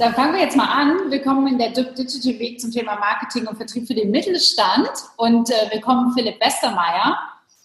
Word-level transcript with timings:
dann 0.00 0.14
fangen 0.14 0.32
wir 0.32 0.40
jetzt 0.40 0.56
mal 0.56 0.64
an. 0.64 1.10
Willkommen 1.10 1.46
in 1.46 1.58
der 1.58 1.68
Digital 1.72 2.40
Week 2.40 2.58
zum 2.58 2.70
Thema 2.70 2.96
Marketing 2.96 3.46
und 3.46 3.56
Vertrieb 3.56 3.86
für 3.86 3.92
den 3.92 4.10
Mittelstand. 4.10 4.88
Und 5.18 5.50
äh, 5.50 5.70
willkommen 5.70 6.14
Philipp 6.14 6.40
Westermeier, 6.40 7.18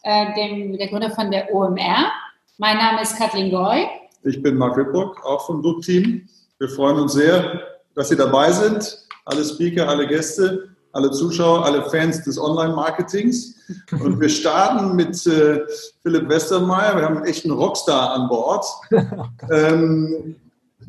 äh, 0.03 0.33
dem, 0.35 0.77
der 0.77 0.89
Gründer 0.89 1.11
von 1.11 1.31
der 1.31 1.53
OMR. 1.53 2.11
Mein 2.57 2.77
Name 2.77 3.01
ist 3.03 3.17
Kathleen 3.17 3.51
Goy. 3.51 3.87
Ich 4.23 4.43
bin 4.43 4.57
Marc 4.57 4.75
Wittbrock, 4.75 5.25
auch 5.25 5.45
vom 5.45 5.63
DUB-Team. 5.63 6.27
Wir 6.59 6.67
freuen 6.67 6.97
uns 6.97 7.13
sehr, 7.13 7.61
dass 7.95 8.09
Sie 8.09 8.17
dabei 8.17 8.51
sind. 8.51 9.07
Alle 9.23 9.45
Speaker, 9.45 9.87
alle 9.87 10.05
Gäste, 10.05 10.75
alle 10.91 11.11
Zuschauer, 11.11 11.63
alle 11.63 11.89
Fans 11.89 12.21
des 12.23 12.37
Online-Marketings. 12.37 13.55
Und 13.91 14.19
wir 14.19 14.29
starten 14.41 14.93
mit 14.97 15.25
äh, 15.25 15.61
Philipp 16.03 16.27
Westermeier. 16.27 16.97
Wir 16.97 17.05
haben 17.05 17.15
einen 17.15 17.27
echten 17.27 17.51
Rockstar 17.51 18.11
an 18.11 18.27
Bord. 18.27 18.65
ähm, 19.51 20.35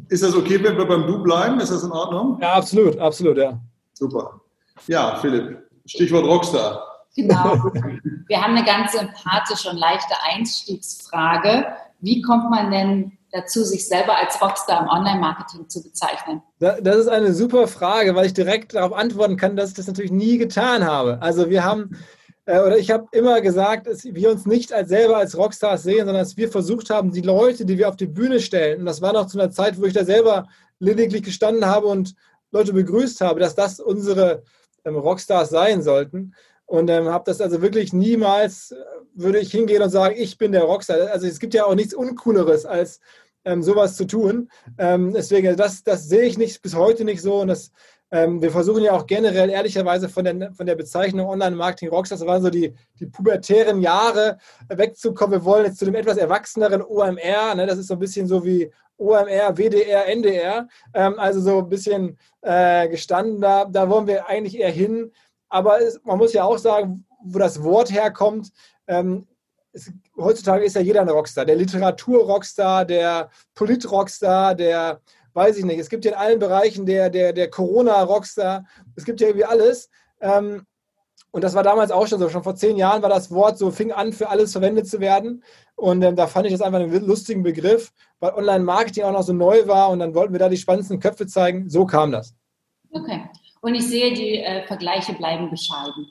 ist 0.08 0.22
das 0.22 0.34
okay, 0.34 0.62
wenn 0.62 0.76
wir 0.76 0.86
beim 0.86 1.06
Du 1.06 1.22
bleiben? 1.22 1.60
Ist 1.60 1.72
das 1.72 1.82
in 1.82 1.92
Ordnung? 1.92 2.38
Ja, 2.40 2.54
absolut, 2.54 2.98
absolut, 2.98 3.36
ja. 3.38 3.58
Super. 3.92 4.40
Ja, 4.86 5.16
Philipp, 5.16 5.58
Stichwort 5.86 6.24
Rockstar. 6.24 6.82
Genau. 7.16 7.54
Wir 8.28 8.42
haben 8.42 8.54
eine 8.54 8.64
ganz 8.64 8.92
sympathische 8.92 9.70
und 9.70 9.78
leichte 9.78 10.14
Einstiegsfrage. 10.32 11.66
Wie 12.00 12.20
kommt 12.20 12.50
man 12.50 12.70
denn 12.70 13.12
dazu, 13.32 13.64
sich 13.64 13.88
selber 13.88 14.16
als 14.16 14.40
Rockstar 14.40 14.82
im 14.82 14.88
Online-Marketing 14.88 15.68
zu 15.68 15.82
bezeichnen? 15.82 16.42
Das 16.58 16.96
ist 16.96 17.08
eine 17.08 17.32
super 17.32 17.68
Frage, 17.68 18.14
weil 18.14 18.26
ich 18.26 18.34
direkt 18.34 18.74
darauf 18.74 18.92
antworten 18.92 19.36
kann, 19.36 19.56
dass 19.56 19.70
ich 19.70 19.76
das 19.76 19.86
natürlich 19.86 20.12
nie 20.12 20.36
getan 20.36 20.84
habe. 20.84 21.18
Also 21.22 21.48
wir 21.48 21.64
haben, 21.64 21.96
äh, 22.46 22.60
oder 22.60 22.78
ich 22.78 22.90
habe 22.90 23.06
immer 23.12 23.40
gesagt, 23.40 23.86
dass 23.86 24.04
wir 24.04 24.30
uns 24.30 24.46
nicht 24.46 24.72
als 24.72 24.88
selber 24.88 25.18
als 25.18 25.36
Rockstars 25.36 25.82
sehen, 25.82 26.06
sondern 26.06 26.22
dass 26.22 26.36
wir 26.36 26.48
versucht 26.48 26.90
haben, 26.90 27.12
die 27.12 27.20
Leute, 27.20 27.66
die 27.66 27.76
wir 27.76 27.88
auf 27.88 27.96
die 27.96 28.06
Bühne 28.06 28.40
stellen, 28.40 28.80
und 28.80 28.86
das 28.86 29.02
war 29.02 29.12
noch 29.12 29.26
zu 29.26 29.38
einer 29.38 29.50
Zeit, 29.50 29.80
wo 29.80 29.84
ich 29.84 29.92
da 29.92 30.04
selber 30.04 30.46
lediglich 30.78 31.22
gestanden 31.22 31.66
habe 31.66 31.88
und 31.88 32.14
Leute 32.52 32.72
begrüßt 32.72 33.20
habe, 33.20 33.40
dass 33.40 33.54
das 33.54 33.80
unsere 33.80 34.42
ähm, 34.84 34.96
Rockstars 34.96 35.50
sein 35.50 35.82
sollten. 35.82 36.34
Und 36.64 36.90
ähm, 36.90 37.08
habe 37.08 37.24
das 37.26 37.40
also 37.40 37.62
wirklich 37.62 37.92
niemals, 37.92 38.72
äh, 38.72 38.76
würde 39.14 39.38
ich 39.38 39.50
hingehen 39.50 39.82
und 39.82 39.90
sagen, 39.90 40.16
ich 40.18 40.36
bin 40.38 40.52
der 40.52 40.64
Rockstar. 40.64 41.10
Also 41.10 41.26
es 41.26 41.38
gibt 41.38 41.54
ja 41.54 41.64
auch 41.64 41.74
nichts 41.74 41.94
Uncooleres, 41.94 42.66
als 42.66 43.00
ähm, 43.44 43.62
sowas 43.62 43.96
zu 43.96 44.06
tun. 44.06 44.50
Ähm, 44.78 45.12
deswegen, 45.12 45.56
das, 45.56 45.84
das 45.84 46.08
sehe 46.08 46.24
ich 46.24 46.38
nicht 46.38 46.62
bis 46.62 46.74
heute 46.74 47.04
nicht 47.04 47.22
so. 47.22 47.40
Und 47.40 47.48
das, 47.48 47.70
ähm, 48.16 48.42
wir 48.42 48.50
versuchen 48.50 48.82
ja 48.82 48.92
auch 48.92 49.06
generell 49.06 49.50
ehrlicherweise 49.50 50.08
von 50.08 50.24
der, 50.24 50.52
von 50.52 50.66
der 50.66 50.74
Bezeichnung 50.74 51.28
Online-Marketing 51.28 51.90
Rockstars, 51.90 52.20
das 52.20 52.28
waren 52.28 52.42
so 52.42 52.50
die, 52.50 52.74
die 52.98 53.06
pubertären 53.06 53.80
Jahre, 53.80 54.38
wegzukommen. 54.68 55.40
Wir 55.40 55.44
wollen 55.44 55.66
jetzt 55.66 55.78
zu 55.78 55.84
dem 55.84 55.94
etwas 55.94 56.16
erwachseneren 56.16 56.82
OMR. 56.82 57.54
Ne? 57.54 57.66
Das 57.66 57.78
ist 57.78 57.88
so 57.88 57.94
ein 57.94 58.00
bisschen 58.00 58.26
so 58.26 58.44
wie 58.44 58.70
OMR, 58.96 59.56
WDR, 59.56 60.06
NDR. 60.06 60.68
Ähm, 60.94 61.18
also 61.18 61.40
so 61.40 61.58
ein 61.58 61.68
bisschen 61.68 62.18
äh, 62.42 62.88
gestanden. 62.88 63.40
Da, 63.40 63.64
da 63.64 63.88
wollen 63.88 64.06
wir 64.06 64.28
eigentlich 64.28 64.58
eher 64.58 64.70
hin 64.70 65.12
aber 65.48 65.80
es, 65.80 66.00
man 66.04 66.18
muss 66.18 66.32
ja 66.32 66.44
auch 66.44 66.58
sagen, 66.58 67.04
wo 67.22 67.38
das 67.38 67.62
Wort 67.62 67.90
herkommt. 67.90 68.52
Ähm, 68.86 69.26
es, 69.72 69.92
heutzutage 70.16 70.64
ist 70.64 70.76
ja 70.76 70.82
jeder 70.82 71.02
ein 71.02 71.08
Rockstar. 71.08 71.44
Der 71.44 71.56
Literatur-Rockstar, 71.56 72.84
der 72.84 73.30
Polit-Rockstar, 73.54 74.54
der, 74.54 75.00
weiß 75.36 75.58
ich 75.58 75.64
nicht, 75.64 75.78
es 75.78 75.90
gibt 75.90 76.04
ja 76.04 76.12
in 76.12 76.16
allen 76.16 76.38
Bereichen 76.38 76.86
der, 76.86 77.10
der, 77.10 77.32
der 77.32 77.50
Corona-Rockstar. 77.50 78.64
Es 78.96 79.04
gibt 79.04 79.20
ja 79.20 79.28
irgendwie 79.28 79.44
alles. 79.44 79.90
Ähm, 80.20 80.66
und 81.30 81.44
das 81.44 81.54
war 81.54 81.62
damals 81.62 81.90
auch 81.90 82.06
schon 82.06 82.18
so. 82.18 82.30
Schon 82.30 82.42
vor 82.42 82.56
zehn 82.56 82.76
Jahren 82.76 83.02
war 83.02 83.10
das 83.10 83.30
Wort 83.30 83.58
so, 83.58 83.70
fing 83.70 83.92
an, 83.92 84.14
für 84.14 84.30
alles 84.30 84.52
verwendet 84.52 84.88
zu 84.88 84.98
werden. 84.98 85.44
Und 85.74 86.02
ähm, 86.02 86.16
da 86.16 86.26
fand 86.26 86.46
ich 86.46 86.52
das 86.52 86.62
einfach 86.62 86.80
einen 86.80 87.06
lustigen 87.06 87.42
Begriff, 87.42 87.92
weil 88.18 88.32
Online-Marketing 88.32 89.04
auch 89.04 89.12
noch 89.12 89.22
so 89.22 89.34
neu 89.34 89.66
war. 89.66 89.90
Und 89.90 89.98
dann 89.98 90.14
wollten 90.14 90.32
wir 90.32 90.40
da 90.40 90.48
die 90.48 90.56
spannendsten 90.56 90.98
Köpfe 90.98 91.26
zeigen. 91.26 91.68
So 91.68 91.84
kam 91.84 92.12
das. 92.12 92.34
Okay. 92.90 93.28
Und 93.60 93.74
ich 93.74 93.86
sehe, 93.86 94.14
die 94.14 94.38
äh, 94.38 94.66
Vergleiche 94.66 95.12
bleiben 95.12 95.50
bescheiden. 95.50 96.08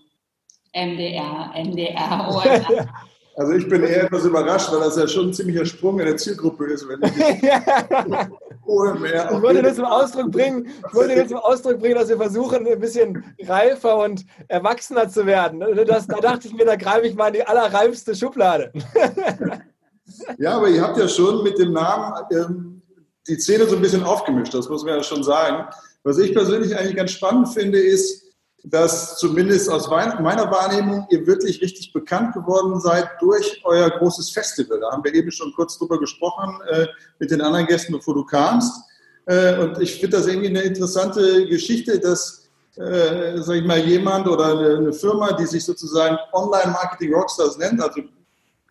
MDR, 0.73 1.51
NDR, 1.55 2.27
OMR. 2.29 2.87
Also 3.37 3.51
ich 3.53 3.67
bin 3.67 3.83
eher 3.83 4.05
etwas 4.05 4.23
überrascht, 4.23 4.71
weil 4.71 4.79
das 4.79 4.95
ja 4.95 5.07
schon 5.07 5.27
ein 5.27 5.33
ziemlicher 5.33 5.65
Sprung 5.65 5.99
in 5.99 6.05
der 6.05 6.15
Zielgruppe 6.15 6.67
ist. 6.67 6.87
Wenn 6.87 7.01
ich 7.03 7.11
ich 8.67 9.41
wollte 9.41 9.61
das 9.61 9.75
zum 9.75 9.85
Ausdruck 9.85 10.31
bringen, 10.31 10.67
ich 10.67 10.93
wollte 10.93 11.15
das 11.15 11.27
zum 11.27 11.37
Ausdruck 11.37 11.79
bringen, 11.79 11.95
dass 11.95 12.07
wir 12.07 12.17
versuchen, 12.17 12.65
ein 12.65 12.79
bisschen 12.79 13.23
reifer 13.43 13.97
und 13.97 14.25
erwachsener 14.47 15.09
zu 15.09 15.25
werden. 15.25 15.59
Das, 15.85 16.07
da 16.07 16.17
dachte 16.17 16.47
ich 16.47 16.53
mir, 16.53 16.65
da 16.65 16.77
greife 16.77 17.07
ich 17.07 17.15
mal 17.15 17.27
in 17.27 17.33
die 17.33 17.45
allerreifste 17.45 18.15
Schublade. 18.15 18.71
Ja, 20.37 20.57
aber 20.57 20.69
ihr 20.69 20.83
habt 20.83 20.97
ja 20.97 21.07
schon 21.07 21.43
mit 21.43 21.57
dem 21.57 21.73
Namen 21.73 22.13
ähm, 22.31 22.81
die 23.27 23.39
Szene 23.39 23.65
so 23.65 23.75
ein 23.75 23.81
bisschen 23.81 24.03
aufgemischt, 24.03 24.53
das 24.53 24.69
muss 24.69 24.83
man 24.83 24.97
ja 24.97 25.03
schon 25.03 25.23
sagen. 25.23 25.65
Was 26.03 26.19
ich 26.19 26.31
persönlich 26.33 26.77
eigentlich 26.77 26.95
ganz 26.95 27.11
spannend 27.11 27.49
finde, 27.49 27.79
ist, 27.79 28.24
dass 28.67 29.17
zumindest 29.17 29.69
aus 29.69 29.87
meiner 29.89 30.51
Wahrnehmung 30.51 31.05
ihr 31.09 31.25
wirklich 31.27 31.61
richtig 31.61 31.93
bekannt 31.93 32.33
geworden 32.33 32.79
seid 32.79 33.09
durch 33.19 33.61
euer 33.63 33.89
großes 33.91 34.31
Festival. 34.31 34.79
Da 34.79 34.91
haben 34.91 35.03
wir 35.03 35.13
eben 35.13 35.31
schon 35.31 35.53
kurz 35.53 35.77
drüber 35.77 35.99
gesprochen 35.99 36.59
äh, 36.71 36.87
mit 37.19 37.29
den 37.29 37.41
anderen 37.41 37.67
Gästen, 37.67 37.93
bevor 37.93 38.15
du 38.15 38.25
kamst. 38.25 38.73
Äh, 39.27 39.59
und 39.59 39.79
ich 39.79 39.99
finde 39.99 40.17
das 40.17 40.27
irgendwie 40.27 40.49
eine 40.49 40.61
interessante 40.61 41.45
Geschichte, 41.45 41.99
dass, 41.99 42.47
äh, 42.77 43.37
sag 43.37 43.57
ich 43.57 43.65
mal, 43.65 43.79
jemand 43.79 44.27
oder 44.27 44.57
eine, 44.57 44.93
Firma, 44.93 45.33
die 45.33 45.45
sich 45.45 45.63
sozusagen 45.63 46.17
Online-Marketing 46.33 47.13
Rockstars 47.13 47.57
nennt, 47.57 47.81
also 47.81 48.01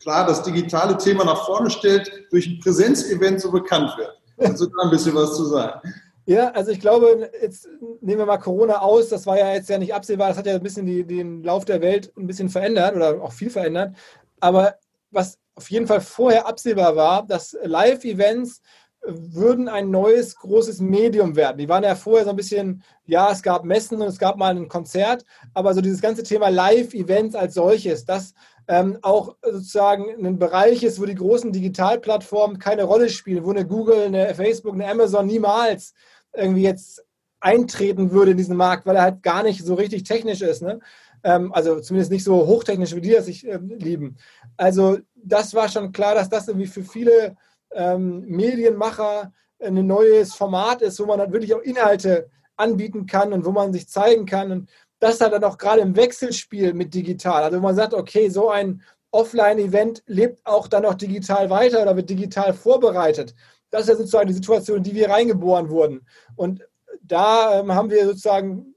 klar 0.01 0.27
das 0.27 0.43
digitale 0.43 0.99
Thema 0.99 1.25
nach 1.25 1.47
vorne 1.47 1.71
stellt, 1.71 2.11
durch 2.31 2.47
ein 2.47 2.59
Präsenzevent 2.59 3.41
so 3.41 3.51
bekannt 3.53 3.93
wird. 3.97 4.59
Du 4.59 4.67
da 4.67 4.83
ein 4.83 4.91
bisschen 4.91 5.15
was 5.15 5.37
zu 5.37 5.45
sagen? 5.45 5.81
Ja, 6.27 6.51
also 6.53 6.71
ich 6.71 6.81
glaube, 6.81 7.31
jetzt 7.43 7.69
nehmen 8.01 8.21
wir 8.21 8.27
mal 8.27 8.39
Corona 8.39 8.81
aus, 8.81 9.11
das 9.11 9.27
war 9.27 9.39
ja 9.39 9.53
jetzt 9.53 9.69
ja 9.69 9.79
nicht 9.79 9.93
absehbar, 9.93 10.29
das 10.29 10.39
hat 10.39 10.47
ja 10.47 10.55
ein 10.55 10.63
bisschen 10.63 10.87
die, 10.87 11.05
den 11.05 11.43
Lauf 11.43 11.67
der 11.67 11.83
Welt 11.83 12.13
ein 12.17 12.27
bisschen 12.27 12.49
verändert 12.49 12.97
oder 12.97 13.23
auch 13.23 13.33
viel 13.33 13.51
verändert. 13.51 13.95
Aber 14.41 14.77
was 15.11 15.39
auf 15.55 15.71
jeden 15.71 15.87
Fall 15.87 16.01
vorher 16.01 16.47
absehbar 16.47 16.97
war, 16.97 17.27
dass 17.27 17.57
Live-Events 17.63 18.63
würden 19.07 19.69
ein 19.69 19.91
neues 19.91 20.37
großes 20.37 20.81
Medium 20.81 21.37
werden. 21.37 21.59
Die 21.59 21.69
waren 21.69 21.85
ja 21.85 21.95
vorher 21.95 22.25
so 22.25 22.31
ein 22.31 22.37
bisschen, 22.37 22.83
ja, 23.05 23.31
es 23.31 23.43
gab 23.43 23.65
Messen 23.65 24.01
und 24.01 24.09
es 24.09 24.19
gab 24.19 24.39
mal 24.39 24.57
ein 24.57 24.69
Konzert, 24.69 25.25
aber 25.53 25.75
so 25.75 25.83
dieses 25.83 26.01
ganze 26.01 26.23
Thema 26.23 26.49
Live-Events 26.49 27.35
als 27.35 27.55
solches, 27.55 28.07
das 28.07 28.33
ähm, 28.67 28.99
auch 29.03 29.37
sozusagen 29.43 30.07
ein 30.25 30.39
Bereich 30.39 30.83
ist, 30.83 30.99
wo 31.01 31.05
die 31.05 31.15
großen 31.15 31.53
Digitalplattformen 31.53 32.59
keine 32.59 32.85
Rolle 32.85 33.11
spielen, 33.11 33.45
wo 33.45 33.51
eine 33.51 33.67
Google, 33.67 34.05
eine 34.05 34.35
Facebook, 34.35 34.73
eine 34.75 34.89
Amazon 34.89 35.27
niemals 35.27 35.93
irgendwie 36.35 36.63
jetzt 36.63 37.05
eintreten 37.41 38.11
würde 38.11 38.33
in 38.33 38.37
diesen 38.37 38.57
Markt, 38.57 38.87
weil 38.87 38.97
er 38.97 39.03
halt 39.03 39.23
gar 39.23 39.43
nicht 39.43 39.65
so 39.65 39.75
richtig 39.75 40.05
technisch 40.05 40.41
ist. 40.41 40.63
Ne? 40.63 40.81
Ähm, 41.23 41.53
also 41.53 41.81
zumindest 41.81 42.11
nicht 42.11 42.25
so 42.25 42.47
hochtechnisch, 42.47 42.95
wie 42.95 43.01
die 43.01 43.13
das 43.13 43.27
sich 43.27 43.47
ähm, 43.47 43.69
lieben. 43.69 44.17
Also 44.57 44.99
das 45.15 45.55
war 45.55 45.69
schon 45.69 45.93
klar, 45.93 46.15
dass 46.15 46.29
das 46.29 46.49
irgendwie 46.49 46.67
für 46.67 46.83
viele 46.83 47.37
ähm, 47.73 48.25
Medienmacher 48.27 49.33
ein 49.61 49.87
neues 49.87 50.35
Format 50.35 50.83
ist, 50.83 50.99
wo 51.01 51.07
man 51.07 51.19
dann 51.19 51.33
wirklich 51.33 51.55
auch 51.55 51.61
Inhalte 51.61 52.29
anbieten 52.57 53.07
kann 53.07 53.33
und 53.33 53.45
wo 53.45 53.53
man 53.53 53.73
sich 53.73 53.89
zeigen 53.89 54.27
kann. 54.27 54.53
Und 54.53 54.71
das 55.01 55.21
hat 55.21 55.33
dann 55.33 55.45
auch 55.45 55.59
gerade 55.59 55.81
im 55.81 55.97
Wechselspiel 55.97 56.73
mit 56.73 56.95
digital. 56.95 57.43
Also 57.43 57.61
man 57.61 57.75
sagt, 57.75 57.95
okay, 57.95 58.29
so 58.29 58.51
ein 58.51 58.83
Offline-Event 59.11 60.03
lebt 60.07 60.45
auch 60.45 60.67
dann 60.67 60.83
noch 60.83 60.95
digital 60.95 61.49
weiter 61.51 61.83
oder 61.83 61.97
wird 61.97 62.11
digital 62.11 62.53
vorbereitet. 62.53 63.35
Das 63.75 63.83
ist 63.83 63.89
ja 63.89 63.97
sozusagen 63.97 64.29
die 64.29 64.35
Situation, 64.35 64.79
in 64.79 64.83
die 64.85 64.95
wir 64.95 65.11
reingeboren 65.11 65.69
wurden. 65.69 66.07
Und 66.37 66.65
da 67.03 67.59
ähm, 67.59 67.75
haben 67.75 67.91
wir 67.91 68.07
sozusagen 68.07 68.75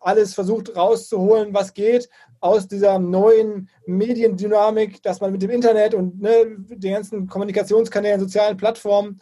alles 0.00 0.32
versucht 0.32 0.74
rauszuholen, 0.74 1.52
was 1.52 1.74
geht 1.74 2.08
aus 2.40 2.66
dieser 2.66 2.98
neuen 2.98 3.68
Mediendynamik, 3.86 5.02
dass 5.02 5.20
man 5.20 5.30
mit 5.30 5.42
dem 5.42 5.50
Internet 5.50 5.94
und 5.94 6.22
ne, 6.22 6.56
den 6.70 6.94
ganzen 6.94 7.26
Kommunikationskanälen, 7.26 8.18
sozialen 8.18 8.56
Plattformen 8.56 9.20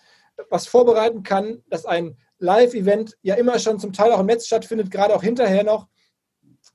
was 0.50 0.68
vorbereiten 0.68 1.24
kann, 1.24 1.64
dass 1.68 1.84
ein 1.84 2.16
Live-Event 2.38 3.18
ja 3.22 3.34
immer 3.34 3.58
schon 3.58 3.80
zum 3.80 3.92
Teil 3.92 4.12
auch 4.12 4.20
im 4.20 4.26
Netz 4.26 4.46
stattfindet, 4.46 4.92
gerade 4.92 5.16
auch 5.16 5.22
hinterher 5.24 5.64
noch. 5.64 5.88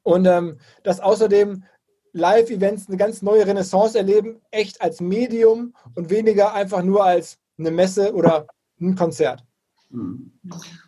Und 0.04 0.25
ähm, 0.25 0.60
dass 0.84 1.00
außerdem 1.00 1.63
Live-Events 2.12 2.89
eine 2.89 2.98
ganz 2.98 3.22
neue 3.22 3.48
Renaissance 3.48 3.98
erleben, 3.98 4.42
echt 4.51 4.81
als 4.81 5.00
Medium 5.00 5.74
und 5.96 6.10
weniger 6.10 6.54
einfach 6.54 6.84
nur 6.84 7.06
als 7.06 7.39
eine 7.65 7.75
Messe 7.75 8.13
oder 8.13 8.48
ein 8.80 8.95
Konzert. 8.95 9.44
Hm. 9.92 10.31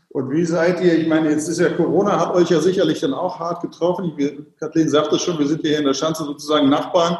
Und 0.10 0.32
wie 0.32 0.46
seid 0.46 0.82
ihr, 0.82 0.98
ich 0.98 1.08
meine, 1.08 1.30
jetzt 1.30 1.50
ist 1.50 1.60
ja 1.60 1.70
Corona, 1.70 2.18
hat 2.18 2.34
euch 2.36 2.50
ja 2.50 2.62
sicherlich 2.62 3.02
dann 3.02 3.14
auch 3.14 3.38
hart 3.38 3.62
getroffen. 3.62 4.14
Wir, 4.16 4.46
Kathleen 4.58 4.90
sagte 4.90 5.20
schon, 5.20 5.38
wir 5.38 5.48
sind 5.48 5.62
hier 5.62 5.78
in 5.78 5.86
der 5.86 5.94
Schanze 5.94 6.24
sozusagen 6.24 6.70
Nachbarn, 6.70 7.18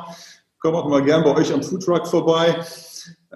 kommen 0.60 0.78
auch 0.78 0.88
mal 0.88 1.04
gern 1.04 1.24
bei 1.24 1.36
euch 1.36 1.54
am 1.54 1.62
Foodtruck 1.62 2.08
vorbei. 2.08 2.56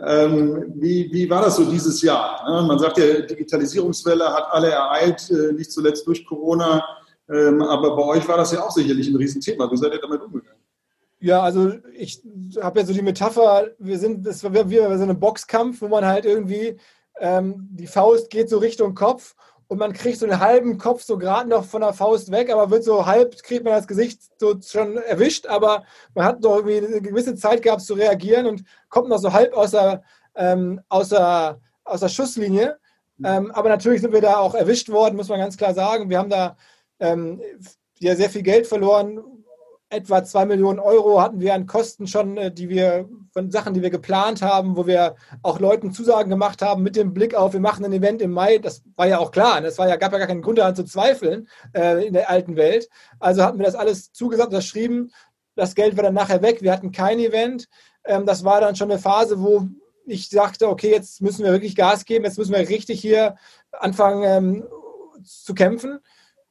Ähm, 0.02 0.74
wie, 0.76 1.10
wie 1.12 1.30
war 1.30 1.42
das 1.42 1.58
so 1.58 1.70
dieses 1.70 2.02
Jahr? 2.02 2.42
Man 2.66 2.80
sagt 2.80 3.00
ja, 3.00 3.20
Digitalisierungswelle 3.20 4.34
hat 4.34 4.46
alle 4.52 4.70
ereilt, 4.70 5.30
äh, 5.30 5.52
nicht 5.52 5.72
zuletzt 5.72 6.08
durch 6.08 6.26
Corona. 6.26 6.82
Ähm, 7.30 7.62
aber 7.62 7.96
bei 7.96 8.04
euch 8.04 8.28
war 8.28 8.38
das 8.38 8.54
ja 8.54 8.64
auch 8.64 8.72
sicherlich 8.72 9.08
ein 9.10 9.16
Riesenthema. 9.18 9.70
Wie 9.70 9.78
seid 9.78 9.94
ihr 9.94 10.00
damit 10.00 10.22
umgegangen? 10.22 10.39
Ja, 11.22 11.42
also 11.42 11.74
ich 11.94 12.22
habe 12.62 12.80
ja 12.80 12.86
so 12.86 12.94
die 12.94 13.02
Metapher, 13.02 13.72
wir 13.78 14.00
sind, 14.00 14.26
das 14.26 14.44
war 14.44 14.70
wie 14.70 14.78
so 14.78 15.04
ein 15.04 15.20
Boxkampf, 15.20 15.82
wo 15.82 15.90
man 15.90 16.06
halt 16.06 16.24
irgendwie, 16.26 16.78
ähm, 17.20 17.68
die 17.72 17.88
Faust 17.88 18.30
geht 18.30 18.50
so 18.50 18.58
Richtung 18.58 18.96
Kopf 18.96 19.36
und 19.68 19.78
man 19.80 19.92
kriegt 19.92 20.18
so 20.18 20.26
einen 20.26 20.40
halben 20.40 20.78
Kopf 20.78 21.04
so 21.04 21.18
gerade 21.18 21.50
noch 21.50 21.66
von 21.66 21.82
der 21.82 21.94
Faust 21.94 22.32
weg, 22.32 22.50
aber 22.50 22.72
wird 22.72 22.86
so 22.86 23.06
halb, 23.06 23.36
kriegt 23.44 23.66
man 23.66 23.74
das 23.74 23.88
Gesicht 23.88 24.22
so 24.40 24.56
schon 24.62 24.96
erwischt, 24.98 25.46
aber 25.46 25.84
man 26.16 26.24
hat 26.26 26.42
noch 26.42 26.56
irgendwie 26.56 26.78
eine 26.78 27.02
gewisse 27.02 27.36
Zeit 27.36 27.62
gehabt 27.62 27.82
zu 27.82 27.96
reagieren 27.96 28.46
und 28.46 28.64
kommt 28.88 29.10
noch 29.10 29.20
so 29.20 29.34
halb 29.34 29.54
aus 29.54 29.72
der, 29.72 30.04
ähm, 30.36 30.80
aus 30.88 31.10
der, 31.10 31.60
aus 31.84 32.00
der 32.00 32.10
Schusslinie. 32.10 32.80
Ähm, 33.24 33.52
aber 33.52 33.68
natürlich 33.68 34.02
sind 34.02 34.14
wir 34.14 34.22
da 34.22 34.38
auch 34.38 34.56
erwischt 34.56 34.90
worden, 34.90 35.18
muss 35.18 35.28
man 35.28 35.40
ganz 35.40 35.58
klar 35.58 35.74
sagen. 35.74 36.10
Wir 36.10 36.18
haben 36.18 36.30
da 36.30 36.56
ähm, 37.00 37.42
ja, 38.00 38.16
sehr 38.16 38.30
viel 38.30 38.44
Geld 38.44 38.66
verloren, 38.66 39.22
etwa 39.90 40.24
zwei 40.24 40.46
Millionen 40.46 40.80
Euro 40.80 41.22
hatten 41.22 41.40
wir 41.40 41.54
an 41.54 41.66
Kosten 41.66 42.06
schon, 42.08 42.38
äh, 42.38 42.52
die 42.52 42.70
wir 42.70 43.10
von 43.34 43.52
Sachen, 43.52 43.74
die 43.74 43.82
wir 43.82 43.90
geplant 43.90 44.42
haben, 44.42 44.78
wo 44.78 44.86
wir 44.86 45.16
auch 45.42 45.60
Leuten 45.60 45.92
Zusagen 45.92 46.30
gemacht 46.30 46.62
haben 46.62 46.84
mit 46.84 46.96
dem 46.96 47.14
Blick 47.14 47.34
auf, 47.34 47.54
wir 47.54 47.60
machen 47.60 47.84
ein 47.86 47.94
Event 47.94 48.22
im 48.22 48.32
Mai. 48.32 48.60
Das 48.60 48.84
war 48.96 49.08
ja 49.08 49.18
auch 49.18 49.32
klar. 49.32 49.62
Das 49.62 49.78
war 49.78 49.88
ja, 49.88 49.96
gab 49.96 50.12
ja 50.12 50.20
gar 50.20 50.28
keinen 50.28 50.44
Grund 50.44 50.60
daran 50.60 50.76
zu 50.76 50.84
zweifeln 50.84 51.48
äh, 51.76 52.06
in 52.06 52.14
der 52.14 52.30
alten 52.30 52.56
Welt. 52.56 52.88
Also 53.20 53.44
hatten 53.44 53.58
wir 53.58 53.66
das 53.66 53.76
alles 53.76 54.12
zugesagt, 54.12 54.50
unterschrieben. 54.50 55.12
Das 55.56 55.74
Geld 55.76 55.98
war 55.98 56.04
dann 56.04 56.14
nachher 56.14 56.42
weg. 56.42 56.62
Wir 56.62 56.72
hatten 56.72 56.92
kein 56.92 57.20
Event. 57.20 57.68
Ähm, 58.06 58.26
das 58.26 58.44
war 58.44 58.62
dann 58.62 58.76
schon 58.76 58.92
eine 58.92 59.00
Phase, 59.00 59.42
wo 59.42 59.68
ich 60.06 60.30
sagte, 60.30 60.70
okay, 60.70 60.92
jetzt 60.92 61.22
müssen 61.22 61.44
wir 61.44 61.52
wirklich 61.52 61.76
Gas 61.76 62.06
geben. 62.06 62.26
Jetzt 62.26 62.38
müssen 62.38 62.54
wir 62.54 62.60
richtig 62.60 63.02
hier 63.02 63.36
anfangen 63.72 64.24
ähm, 64.24 64.68
zu 65.24 65.54
kämpfen. 65.54 66.00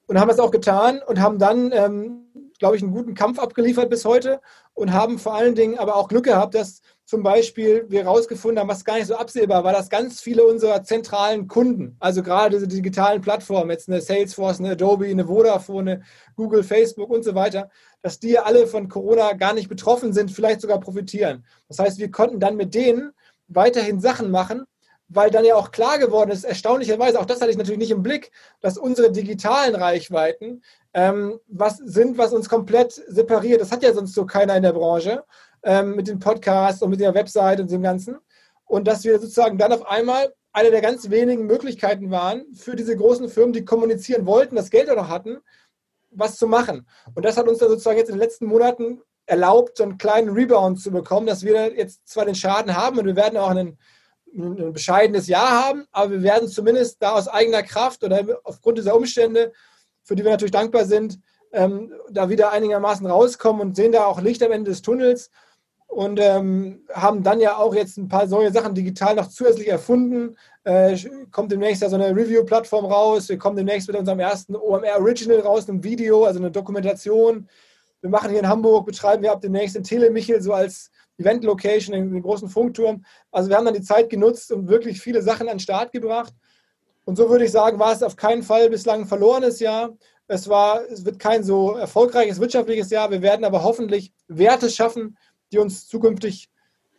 Und 0.06 0.18
haben 0.18 0.28
das 0.28 0.40
auch 0.40 0.50
getan 0.50 1.02
und 1.06 1.20
haben 1.20 1.38
dann 1.38 1.70
ähm, 1.72 2.47
glaube 2.58 2.76
ich, 2.76 2.82
einen 2.82 2.92
guten 2.92 3.14
Kampf 3.14 3.38
abgeliefert 3.38 3.90
bis 3.90 4.04
heute 4.04 4.40
und 4.74 4.92
haben 4.92 5.18
vor 5.18 5.34
allen 5.34 5.54
Dingen 5.54 5.78
aber 5.78 5.96
auch 5.96 6.08
Glück 6.08 6.24
gehabt, 6.24 6.54
dass 6.54 6.82
zum 7.04 7.22
Beispiel 7.22 7.86
wir 7.88 8.02
herausgefunden 8.02 8.58
haben, 8.58 8.68
was 8.68 8.84
gar 8.84 8.96
nicht 8.96 9.06
so 9.06 9.16
absehbar 9.16 9.64
war, 9.64 9.72
dass 9.72 9.88
ganz 9.88 10.20
viele 10.20 10.44
unserer 10.44 10.82
zentralen 10.82 11.48
Kunden, 11.48 11.96
also 12.00 12.22
gerade 12.22 12.56
diese 12.56 12.68
digitalen 12.68 13.22
Plattformen, 13.22 13.70
jetzt 13.70 13.88
eine 13.88 14.00
Salesforce, 14.00 14.60
eine 14.60 14.72
Adobe, 14.72 15.06
eine 15.06 15.26
Vodafone, 15.26 15.90
eine 15.90 16.02
Google, 16.36 16.62
Facebook 16.62 17.08
und 17.08 17.24
so 17.24 17.34
weiter, 17.34 17.70
dass 18.02 18.20
die 18.20 18.38
alle 18.38 18.66
von 18.66 18.88
Corona 18.88 19.32
gar 19.32 19.54
nicht 19.54 19.70
betroffen 19.70 20.12
sind, 20.12 20.30
vielleicht 20.30 20.60
sogar 20.60 20.80
profitieren. 20.80 21.46
Das 21.68 21.78
heißt, 21.78 21.98
wir 21.98 22.10
konnten 22.10 22.40
dann 22.40 22.56
mit 22.56 22.74
denen 22.74 23.12
weiterhin 23.48 24.00
Sachen 24.00 24.30
machen, 24.30 24.64
weil 25.08 25.30
dann 25.30 25.44
ja 25.44 25.54
auch 25.54 25.70
klar 25.70 25.98
geworden 25.98 26.30
ist, 26.30 26.44
erstaunlicherweise, 26.44 27.18
auch 27.18 27.24
das 27.24 27.40
hatte 27.40 27.50
ich 27.50 27.56
natürlich 27.56 27.78
nicht 27.78 27.90
im 27.90 28.02
Blick, 28.02 28.30
dass 28.60 28.76
unsere 28.76 29.10
digitalen 29.10 29.74
Reichweiten 29.74 30.62
ähm, 30.92 31.40
was 31.48 31.78
sind, 31.78 32.18
was 32.18 32.32
uns 32.32 32.48
komplett 32.48 32.92
separiert. 32.92 33.60
Das 33.60 33.72
hat 33.72 33.82
ja 33.82 33.92
sonst 33.94 34.14
so 34.14 34.26
keiner 34.26 34.56
in 34.56 34.62
der 34.62 34.72
Branche 34.72 35.24
ähm, 35.62 35.96
mit 35.96 36.08
den 36.08 36.18
Podcasts 36.18 36.82
und 36.82 36.90
mit 36.90 37.00
der 37.00 37.14
Website 37.14 37.60
und 37.60 37.70
dem 37.70 37.82
Ganzen. 37.82 38.18
Und 38.64 38.86
dass 38.86 39.04
wir 39.04 39.18
sozusagen 39.18 39.56
dann 39.56 39.72
auf 39.72 39.86
einmal 39.86 40.32
eine 40.52 40.70
der 40.70 40.82
ganz 40.82 41.08
wenigen 41.08 41.46
Möglichkeiten 41.46 42.10
waren 42.10 42.44
für 42.54 42.76
diese 42.76 42.96
großen 42.96 43.28
Firmen, 43.28 43.52
die 43.52 43.64
kommunizieren 43.64 44.26
wollten, 44.26 44.56
das 44.56 44.70
Geld 44.70 44.90
auch 44.90 44.96
noch 44.96 45.08
hatten, 45.08 45.38
was 46.10 46.36
zu 46.36 46.46
machen. 46.46 46.86
Und 47.14 47.24
das 47.24 47.36
hat 47.36 47.48
uns 47.48 47.58
dann 47.58 47.68
sozusagen 47.68 47.98
jetzt 47.98 48.08
in 48.08 48.16
den 48.16 48.22
letzten 48.22 48.46
Monaten 48.46 49.00
erlaubt, 49.26 49.76
so 49.76 49.84
einen 49.84 49.98
kleinen 49.98 50.30
Rebound 50.30 50.80
zu 50.80 50.90
bekommen, 50.90 51.26
dass 51.26 51.44
wir 51.44 51.76
jetzt 51.76 52.08
zwar 52.08 52.24
den 52.24 52.34
Schaden 52.34 52.76
haben 52.76 52.98
und 52.98 53.06
wir 53.06 53.16
werden 53.16 53.38
auch 53.38 53.50
einen 53.50 53.78
ein 54.36 54.72
bescheidenes 54.72 55.26
Jahr 55.26 55.66
haben, 55.66 55.86
aber 55.90 56.12
wir 56.12 56.22
werden 56.22 56.48
zumindest 56.48 57.02
da 57.02 57.12
aus 57.12 57.28
eigener 57.28 57.62
Kraft 57.62 58.04
oder 58.04 58.24
aufgrund 58.44 58.78
dieser 58.78 58.96
Umstände, 58.96 59.52
für 60.02 60.14
die 60.14 60.24
wir 60.24 60.30
natürlich 60.30 60.52
dankbar 60.52 60.84
sind, 60.84 61.18
ähm, 61.52 61.92
da 62.10 62.28
wieder 62.28 62.52
einigermaßen 62.52 63.06
rauskommen 63.06 63.62
und 63.62 63.76
sehen 63.76 63.92
da 63.92 64.04
auch 64.04 64.20
Licht 64.20 64.42
am 64.42 64.52
Ende 64.52 64.70
des 64.70 64.82
Tunnels 64.82 65.30
und 65.86 66.20
ähm, 66.20 66.84
haben 66.92 67.22
dann 67.22 67.40
ja 67.40 67.56
auch 67.56 67.74
jetzt 67.74 67.96
ein 67.96 68.08
paar 68.08 68.26
neue 68.26 68.52
Sachen 68.52 68.74
digital 68.74 69.14
noch 69.14 69.28
zusätzlich 69.28 69.68
erfunden. 69.68 70.36
Äh, 70.64 70.96
kommt 71.32 71.50
demnächst 71.50 71.80
ja 71.80 71.88
so 71.88 71.96
eine 71.96 72.14
Review-Plattform 72.14 72.84
raus. 72.84 73.28
Wir 73.30 73.38
kommen 73.38 73.56
demnächst 73.56 73.88
mit 73.88 73.96
unserem 73.96 74.20
ersten 74.20 74.54
OMR 74.54 74.98
Original 74.98 75.40
raus, 75.40 75.68
einem 75.68 75.82
Video, 75.82 76.24
also 76.24 76.38
eine 76.38 76.50
Dokumentation. 76.50 77.48
Wir 78.02 78.10
machen 78.10 78.30
hier 78.30 78.40
in 78.40 78.48
Hamburg, 78.48 78.84
betreiben 78.84 79.22
wir 79.22 79.32
ab 79.32 79.40
demnächst 79.40 79.76
in 79.76 79.82
Telemichel 79.82 80.42
so 80.42 80.52
als 80.52 80.90
Event-Location, 81.18 81.92
den 81.92 82.22
großen 82.22 82.48
Funkturm. 82.48 83.04
Also 83.30 83.48
wir 83.50 83.56
haben 83.56 83.64
dann 83.64 83.74
die 83.74 83.82
Zeit 83.82 84.08
genutzt 84.08 84.52
und 84.52 84.68
wirklich 84.68 85.00
viele 85.00 85.22
Sachen 85.22 85.48
an 85.48 85.56
den 85.56 85.60
Start 85.60 85.92
gebracht. 85.92 86.32
Und 87.04 87.16
so 87.16 87.28
würde 87.28 87.44
ich 87.44 87.52
sagen, 87.52 87.78
war 87.78 87.92
es 87.92 88.02
auf 88.02 88.16
keinen 88.16 88.42
Fall 88.42 88.70
bislang 88.70 89.02
ein 89.02 89.06
verlorenes 89.06 89.60
Jahr. 89.60 89.96
Es, 90.26 90.48
war, 90.48 90.82
es 90.90 91.04
wird 91.04 91.18
kein 91.18 91.42
so 91.42 91.72
erfolgreiches 91.76 92.38
wirtschaftliches 92.38 92.90
Jahr. 92.90 93.10
Wir 93.10 93.22
werden 93.22 93.44
aber 93.44 93.62
hoffentlich 93.62 94.12
Werte 94.28 94.68
schaffen, 94.68 95.16
die 95.50 95.58
uns 95.58 95.88
zukünftig 95.88 96.50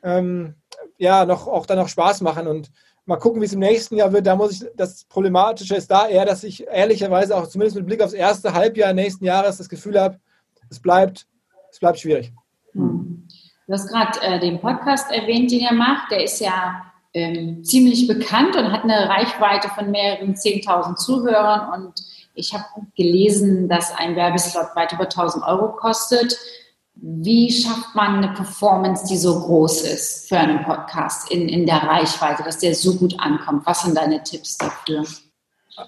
ähm, 0.03 0.55
ja 0.97 1.25
noch 1.25 1.47
auch 1.47 1.65
dann 1.65 1.77
noch 1.77 1.89
Spaß 1.89 2.21
machen 2.21 2.47
und 2.47 2.71
mal 3.05 3.17
gucken, 3.17 3.41
wie 3.41 3.45
es 3.45 3.53
im 3.53 3.59
nächsten 3.59 3.95
Jahr 3.97 4.11
wird. 4.13 4.27
Da 4.27 4.35
muss 4.35 4.51
ich, 4.51 4.67
das 4.75 5.03
Problematische 5.05 5.75
ist 5.75 5.89
da 5.91 6.07
eher, 6.07 6.25
dass 6.25 6.43
ich 6.43 6.65
ehrlicherweise 6.67 7.35
auch 7.35 7.47
zumindest 7.47 7.77
mit 7.77 7.85
Blick 7.85 8.01
aufs 8.01 8.13
erste 8.13 8.53
Halbjahr 8.53 8.93
nächsten 8.93 9.25
Jahres 9.25 9.57
das 9.57 9.69
Gefühl 9.69 9.99
habe, 9.99 10.19
es 10.69 10.79
bleibt, 10.79 11.27
es 11.71 11.79
bleibt 11.79 11.99
schwierig. 11.99 12.33
Du 13.69 13.75
hast 13.75 13.87
gerade 13.87 14.19
äh, 14.23 14.39
den 14.39 14.59
Podcast 14.59 15.11
erwähnt, 15.11 15.51
den 15.51 15.59
ihr 15.59 15.73
macht. 15.73 16.09
Der 16.09 16.23
ist 16.23 16.39
ja 16.39 16.91
ähm, 17.13 17.63
ziemlich 17.63 18.07
bekannt 18.07 18.55
und 18.55 18.71
hat 18.71 18.83
eine 18.83 19.07
Reichweite 19.07 19.69
von 19.69 19.91
mehreren 19.91 20.33
10.000 20.33 20.95
Zuhörern. 20.95 21.79
Und 21.79 21.93
ich 22.33 22.51
habe 22.51 22.65
gelesen, 22.97 23.69
dass 23.69 23.95
ein 23.95 24.15
Werbeslot 24.15 24.75
weit 24.75 24.93
über 24.93 25.03
1.000 25.03 25.47
Euro 25.47 25.73
kostet. 25.73 26.35
Wie 26.95 27.51
schafft 27.51 27.93
man 27.93 28.23
eine 28.23 28.33
Performance, 28.33 29.05
die 29.07 29.17
so 29.17 29.39
groß 29.39 29.83
ist 29.83 30.29
für 30.29 30.39
einen 30.39 30.63
Podcast 30.63 31.29
in, 31.29 31.47
in 31.47 31.67
der 31.67 31.83
Reichweite, 31.83 32.41
dass 32.41 32.57
der 32.57 32.73
so 32.73 32.95
gut 32.95 33.19
ankommt? 33.19 33.67
Was 33.67 33.83
sind 33.83 33.95
deine 33.95 34.23
Tipps 34.23 34.57
dafür? 34.57 35.05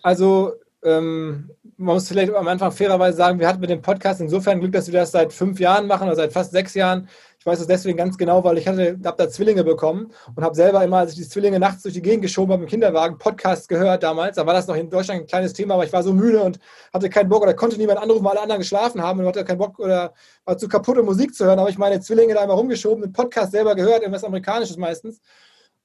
Also 0.04 0.52
ähm, 0.84 1.50
man 1.78 1.96
muss 1.96 2.08
vielleicht 2.08 2.34
am 2.34 2.48
Anfang 2.48 2.72
fairerweise 2.72 3.18
sagen, 3.18 3.40
wir 3.40 3.48
hatten 3.48 3.60
mit 3.60 3.72
dem 3.72 3.82
Podcast 3.82 4.22
insofern 4.22 4.60
Glück, 4.60 4.72
dass 4.72 4.86
wir 4.86 5.00
das 5.00 5.12
seit 5.12 5.34
fünf 5.34 5.60
Jahren 5.60 5.88
machen 5.88 6.08
oder 6.08 6.16
seit 6.16 6.34
fast 6.34 6.52
sechs 6.52 6.76
Jahren. 6.76 7.08
Ich 7.42 7.46
weiß 7.48 7.58
das 7.58 7.66
deswegen 7.66 7.98
ganz 7.98 8.20
genau, 8.20 8.44
weil 8.44 8.60
ich 8.60 8.68
habe 8.68 9.00
da 9.00 9.28
Zwillinge 9.28 9.64
bekommen 9.64 10.12
und 10.36 10.44
habe 10.44 10.54
selber 10.54 10.84
immer, 10.84 10.98
als 10.98 11.14
ich 11.14 11.18
die 11.18 11.28
Zwillinge 11.28 11.60
nachts 11.60 11.82
durch 11.82 11.96
die 11.96 12.02
Gegend 12.04 12.22
geschoben 12.22 12.54
habe 12.54 12.62
im 12.62 12.70
Kinderwagen, 12.70 13.18
Podcasts 13.18 13.68
gehört 13.68 14.04
damals. 14.04 14.36
Da 14.36 14.46
war 14.46 14.54
das 14.54 14.68
noch 14.68 14.76
in 14.76 14.92
Deutschland 14.92 15.22
ein 15.22 15.26
kleines 15.26 15.54
Thema, 15.54 15.74
aber 15.74 15.84
ich 15.84 15.92
war 15.92 16.04
so 16.04 16.14
müde 16.14 16.40
und 16.44 16.60
hatte 16.94 17.10
keinen 17.10 17.30
Bock 17.30 17.42
oder 17.42 17.56
konnte 17.56 17.80
niemand 17.80 17.98
anrufen, 17.98 18.24
weil 18.24 18.34
alle 18.34 18.42
anderen 18.42 18.60
geschlafen 18.62 19.02
haben 19.02 19.22
und 19.22 19.26
hatte 19.26 19.44
keinen 19.44 19.58
Bock 19.58 19.80
oder 19.80 20.14
war 20.46 20.56
zu 20.56 20.68
kaputt, 20.68 21.00
um 21.00 21.06
Musik 21.08 21.34
zu 21.34 21.44
hören. 21.46 21.56
Da 21.56 21.62
habe 21.62 21.72
ich 21.72 21.80
meine 21.80 22.00
Zwillinge 22.00 22.36
da 22.36 22.44
immer 22.44 22.54
rumgeschoben, 22.54 23.02
den 23.02 23.12
Podcast 23.12 23.54
selber 23.54 23.74
gehört, 23.74 24.02
irgendwas 24.02 24.24
Amerikanisches 24.24 24.78
meistens. 24.78 25.20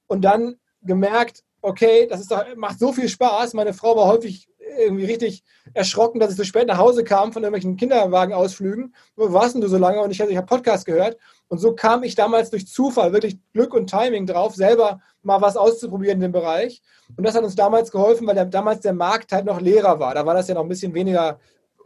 Und 0.05 0.21
dann 0.21 0.57
gemerkt, 0.83 1.43
okay, 1.63 2.05
das 2.07 2.21
ist 2.21 2.29
doch, 2.29 2.45
macht 2.55 2.77
so 2.77 2.93
viel 2.93 3.09
Spaß. 3.09 3.55
Meine 3.55 3.73
Frau 3.73 3.95
war 3.95 4.05
häufig 4.05 4.47
irgendwie 4.77 5.05
richtig 5.05 5.43
erschrocken, 5.73 6.19
dass 6.19 6.31
ich 6.31 6.37
so 6.37 6.43
spät 6.43 6.67
nach 6.67 6.77
Hause 6.77 7.03
kam 7.03 7.33
von 7.33 7.43
irgendwelchen 7.43 7.77
Kinderwagenausflügen. 7.77 8.93
Wo 9.15 9.31
warst 9.33 9.55
denn 9.55 9.61
du 9.61 9.67
so 9.67 9.77
lange? 9.77 10.01
Und 10.01 10.11
ich, 10.11 10.19
ich 10.19 10.37
habe 10.37 10.47
Podcast 10.47 10.85
gehört. 10.85 11.17
Und 11.47 11.59
so 11.59 11.73
kam 11.73 12.03
ich 12.03 12.15
damals 12.15 12.49
durch 12.49 12.67
Zufall, 12.67 13.13
wirklich 13.13 13.37
Glück 13.53 13.73
und 13.73 13.89
Timing 13.89 14.25
drauf, 14.25 14.55
selber 14.55 15.01
mal 15.23 15.41
was 15.41 15.57
auszuprobieren 15.57 16.17
in 16.17 16.21
dem 16.21 16.31
Bereich. 16.31 16.81
Und 17.15 17.23
das 17.25 17.35
hat 17.35 17.43
uns 17.43 17.55
damals 17.55 17.91
geholfen, 17.91 18.27
weil 18.27 18.35
der, 18.35 18.45
damals 18.45 18.81
der 18.81 18.93
Markt 18.93 19.31
halt 19.31 19.45
noch 19.45 19.61
leerer 19.61 19.99
war. 19.99 20.13
Da 20.13 20.25
war 20.25 20.33
das 20.33 20.47
ja 20.47 20.55
noch 20.55 20.63
ein 20.63 20.69
bisschen 20.69 20.93
weniger 20.93 21.39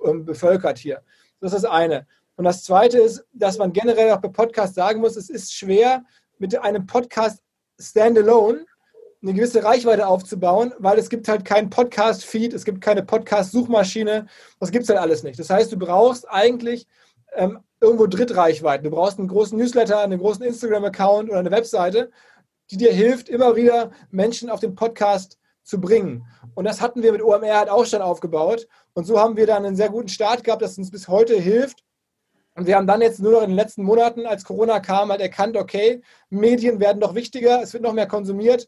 ähm, 0.05 0.25
bevölkert 0.25 0.77
hier. 0.77 1.01
Das 1.39 1.53
ist 1.53 1.63
das 1.63 1.71
eine. 1.71 2.07
Und 2.35 2.45
das 2.45 2.63
zweite 2.63 2.97
ist, 2.99 3.23
dass 3.33 3.57
man 3.57 3.73
generell 3.73 4.11
auch 4.11 4.21
bei 4.21 4.29
Podcasts 4.29 4.75
sagen 4.75 4.99
muss, 4.99 5.15
es 5.15 5.29
ist 5.29 5.53
schwer, 5.53 6.03
mit 6.39 6.57
einem 6.57 6.87
Podcast 6.87 7.41
standalone 7.79 8.65
eine 9.21 9.33
gewisse 9.33 9.63
Reichweite 9.63 10.07
aufzubauen, 10.07 10.73
weil 10.79 10.97
es 10.97 11.09
gibt 11.09 11.27
halt 11.27 11.45
keinen 11.45 11.69
Podcast-Feed, 11.69 12.53
es 12.53 12.65
gibt 12.65 12.81
keine 12.81 13.03
Podcast-Suchmaschine, 13.03 14.25
das 14.59 14.71
gibt 14.71 14.83
es 14.83 14.89
halt 14.89 14.99
alles 14.99 15.23
nicht. 15.23 15.39
Das 15.39 15.49
heißt, 15.49 15.71
du 15.71 15.77
brauchst 15.77 16.27
eigentlich 16.29 16.87
ähm, 17.33 17.59
irgendwo 17.79 18.07
Drittreichweiten. 18.07 18.83
Du 18.83 18.89
brauchst 18.89 19.19
einen 19.19 19.27
großen 19.27 19.57
Newsletter, 19.57 19.99
einen 19.99 20.19
großen 20.19 20.43
Instagram-Account 20.43 21.29
oder 21.29 21.39
eine 21.39 21.51
Webseite, 21.51 22.09
die 22.71 22.77
dir 22.77 22.91
hilft, 22.91 23.29
immer 23.29 23.55
wieder 23.55 23.91
Menschen 24.09 24.49
auf 24.49 24.59
den 24.59 24.73
Podcast 24.73 25.37
zu 25.63 25.79
bringen. 25.79 26.25
Und 26.55 26.65
das 26.65 26.81
hatten 26.81 27.03
wir 27.03 27.11
mit 27.11 27.21
OMR 27.21 27.59
halt 27.59 27.69
auch 27.69 27.85
schon 27.85 28.01
aufgebaut. 28.01 28.67
Und 28.93 29.05
so 29.05 29.19
haben 29.19 29.37
wir 29.37 29.45
dann 29.45 29.65
einen 29.65 29.75
sehr 29.75 29.89
guten 29.89 30.07
Start 30.07 30.43
gehabt, 30.43 30.63
das 30.63 30.77
uns 30.77 30.89
bis 30.89 31.07
heute 31.07 31.35
hilft. 31.35 31.83
Und 32.55 32.65
wir 32.65 32.75
haben 32.75 32.87
dann 32.87 33.01
jetzt 33.01 33.19
nur 33.19 33.31
noch 33.33 33.43
in 33.43 33.51
den 33.51 33.55
letzten 33.55 33.83
Monaten, 33.83 34.25
als 34.25 34.43
Corona 34.43 34.79
kam, 34.79 35.09
halt 35.09 35.21
erkannt, 35.21 35.55
okay, 35.55 36.01
Medien 36.29 36.79
werden 36.79 36.99
noch 36.99 37.15
wichtiger, 37.15 37.61
es 37.61 37.71
wird 37.73 37.83
noch 37.83 37.93
mehr 37.93 38.07
konsumiert 38.07 38.67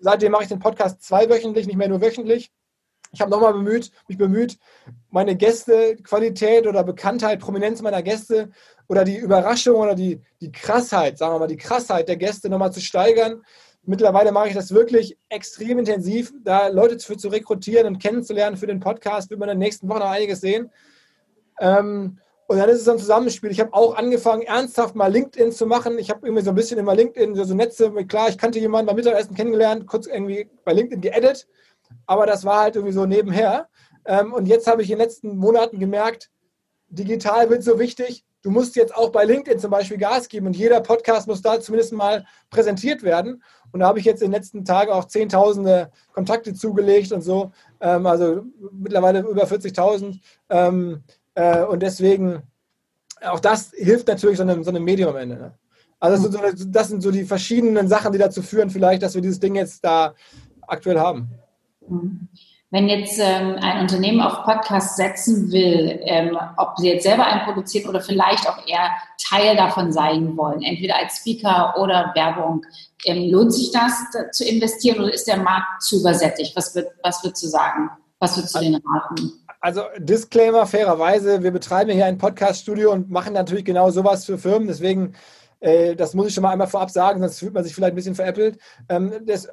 Seitdem 0.00 0.32
mache 0.32 0.44
ich 0.44 0.48
den 0.48 0.58
Podcast 0.58 1.02
zweiwöchentlich, 1.02 1.66
nicht 1.66 1.76
mehr 1.76 1.88
nur 1.88 2.00
wöchentlich. 2.00 2.50
Ich 3.12 3.20
habe 3.20 3.30
nochmal 3.30 3.52
bemüht, 3.52 3.90
mich 4.08 4.18
bemüht, 4.18 4.56
meine 5.10 5.36
Gäste, 5.36 5.96
Qualität 5.96 6.66
oder 6.66 6.84
Bekanntheit, 6.84 7.40
Prominenz 7.40 7.82
meiner 7.82 8.02
Gäste 8.02 8.50
oder 8.88 9.04
die 9.04 9.16
Überraschung 9.16 9.76
oder 9.76 9.94
die, 9.94 10.20
die 10.40 10.52
Krassheit, 10.52 11.18
sagen 11.18 11.34
wir 11.34 11.40
mal, 11.40 11.46
die 11.48 11.56
Krassheit 11.56 12.08
der 12.08 12.16
Gäste 12.16 12.48
nochmal 12.48 12.72
zu 12.72 12.80
steigern. 12.80 13.42
Mittlerweile 13.82 14.30
mache 14.30 14.48
ich 14.48 14.54
das 14.54 14.72
wirklich 14.72 15.18
extrem 15.28 15.78
intensiv, 15.78 16.32
da 16.44 16.68
Leute 16.68 16.98
für 17.00 17.16
zu 17.16 17.28
rekrutieren 17.28 17.86
und 17.86 17.98
kennenzulernen 17.98 18.56
für 18.56 18.66
den 18.66 18.78
Podcast, 18.78 19.30
wird 19.30 19.40
man 19.40 19.48
in 19.48 19.56
den 19.56 19.64
nächsten 19.64 19.88
Wochen 19.88 20.00
noch 20.00 20.10
einiges 20.10 20.40
sehen. 20.40 20.70
Ähm, 21.60 22.18
und 22.50 22.58
dann 22.58 22.68
ist 22.68 22.80
es 22.80 22.88
ein 22.88 22.98
Zusammenspiel. 22.98 23.52
Ich 23.52 23.60
habe 23.60 23.72
auch 23.72 23.94
angefangen, 23.94 24.42
ernsthaft 24.42 24.96
mal 24.96 25.06
LinkedIn 25.06 25.52
zu 25.52 25.66
machen. 25.66 26.00
Ich 26.00 26.10
habe 26.10 26.26
irgendwie 26.26 26.42
so 26.42 26.50
ein 26.50 26.56
bisschen 26.56 26.80
immer 26.80 26.96
LinkedIn, 26.96 27.36
so, 27.36 27.54
Netze, 27.54 27.92
klar, 28.06 28.28
ich 28.28 28.38
kannte 28.38 28.58
jemanden 28.58 28.88
beim 28.88 28.96
Mittagessen 28.96 29.36
kennengelernt, 29.36 29.86
kurz 29.86 30.08
irgendwie 30.08 30.50
bei 30.64 30.72
LinkedIn 30.72 31.00
geedit. 31.00 31.46
aber 32.08 32.26
das 32.26 32.44
war 32.44 32.62
halt 32.62 32.74
irgendwie 32.74 32.92
so 32.92 33.06
nebenher. 33.06 33.68
Ähm, 34.04 34.32
und 34.32 34.46
jetzt 34.46 34.66
habe 34.66 34.82
ich 34.82 34.90
in 34.90 34.98
den 34.98 35.04
letzten 35.04 35.36
Monaten 35.36 35.78
gemerkt, 35.78 36.28
digital 36.88 37.50
wird 37.50 37.62
so 37.62 37.78
wichtig. 37.78 38.24
Du 38.42 38.50
musst 38.50 38.74
jetzt 38.74 38.96
auch 38.96 39.10
bei 39.10 39.24
LinkedIn 39.24 39.60
zum 39.60 39.70
Beispiel 39.70 39.98
Gas 39.98 40.28
geben 40.28 40.48
und 40.48 40.56
jeder 40.56 40.80
Podcast 40.80 41.28
muss 41.28 41.42
da 41.42 41.60
zumindest 41.60 41.92
mal 41.92 42.26
präsentiert 42.50 43.04
werden. 43.04 43.44
Und 43.70 43.78
da 43.78 43.86
habe 43.86 44.00
ich 44.00 44.04
jetzt 44.04 44.22
in 44.22 44.32
den 44.32 44.40
letzten 44.40 44.64
Tagen 44.64 44.90
auch 44.90 45.04
Zehntausende 45.04 45.92
Kontakte 46.12 46.52
zugelegt 46.52 47.12
und 47.12 47.20
so. 47.20 47.52
Ähm, 47.80 48.06
also 48.06 48.42
mittlerweile 48.72 49.20
über 49.20 49.44
40.000. 49.44 50.18
Äh, 51.34 51.64
und 51.64 51.82
deswegen, 51.82 52.42
auch 53.22 53.40
das 53.40 53.72
hilft 53.76 54.08
natürlich 54.08 54.36
so 54.36 54.42
einem, 54.42 54.64
so 54.64 54.70
einem 54.70 54.84
Medium 54.84 55.10
am 55.10 55.16
Ende. 55.16 55.36
Ne? 55.36 55.54
Also 56.00 56.28
das 56.66 56.88
sind 56.88 57.02
so 57.02 57.10
die 57.10 57.24
verschiedenen 57.24 57.86
Sachen, 57.86 58.12
die 58.12 58.18
dazu 58.18 58.42
führen, 58.42 58.70
vielleicht, 58.70 59.02
dass 59.02 59.14
wir 59.14 59.20
dieses 59.20 59.38
Ding 59.38 59.54
jetzt 59.54 59.84
da 59.84 60.14
aktuell 60.66 60.98
haben. 60.98 61.30
Mhm. 61.86 62.28
Wenn 62.72 62.88
jetzt 62.88 63.18
ähm, 63.18 63.56
ein 63.60 63.80
Unternehmen 63.80 64.20
auf 64.20 64.44
Podcast 64.44 64.96
setzen 64.96 65.50
will, 65.50 65.98
ähm, 66.04 66.38
ob 66.56 66.78
sie 66.78 66.88
jetzt 66.88 67.02
selber 67.02 67.26
einen 67.26 67.44
produzieren 67.44 67.88
oder 67.88 68.00
vielleicht 68.00 68.48
auch 68.48 68.64
eher 68.64 68.90
Teil 69.20 69.56
davon 69.56 69.92
sein 69.92 70.36
wollen, 70.36 70.62
entweder 70.62 70.96
als 70.96 71.16
Speaker 71.16 71.74
oder 71.80 72.12
Werbung, 72.14 72.64
ähm, 73.06 73.28
lohnt 73.28 73.52
sich 73.52 73.72
das 73.72 73.92
da, 74.12 74.30
zu 74.30 74.44
investieren 74.44 75.00
oder 75.00 75.12
ist 75.12 75.26
der 75.26 75.38
Markt 75.38 75.82
zu 75.82 75.98
übersättigt? 75.98 76.54
Was, 76.54 76.72
wird, 76.76 76.92
was 77.02 77.24
würdest 77.24 77.42
du 77.42 77.48
sagen? 77.48 77.90
Was 78.20 78.36
würdest 78.36 78.54
du 78.54 78.60
denen 78.60 78.82
raten? 78.86 79.32
Also 79.60 79.82
Disclaimer, 79.98 80.66
fairerweise, 80.66 81.42
wir 81.42 81.50
betreiben 81.50 81.90
hier 81.90 82.06
ein 82.06 82.16
Podcast-Studio 82.16 82.92
und 82.92 83.10
machen 83.10 83.34
natürlich 83.34 83.64
genau 83.64 83.90
sowas 83.90 84.24
für 84.24 84.38
Firmen. 84.38 84.66
Deswegen, 84.66 85.14
äh, 85.60 85.94
das 85.94 86.14
muss 86.14 86.28
ich 86.28 86.34
schon 86.34 86.42
mal 86.42 86.52
einmal 86.52 86.66
vorab 86.66 86.90
sagen, 86.90 87.20
sonst 87.20 87.38
fühlt 87.38 87.52
man 87.52 87.62
sich 87.62 87.74
vielleicht 87.74 87.92
ein 87.92 87.96
bisschen 87.96 88.14
veräppelt. 88.14 88.58
Ähm, 88.88 89.12
das, 89.26 89.48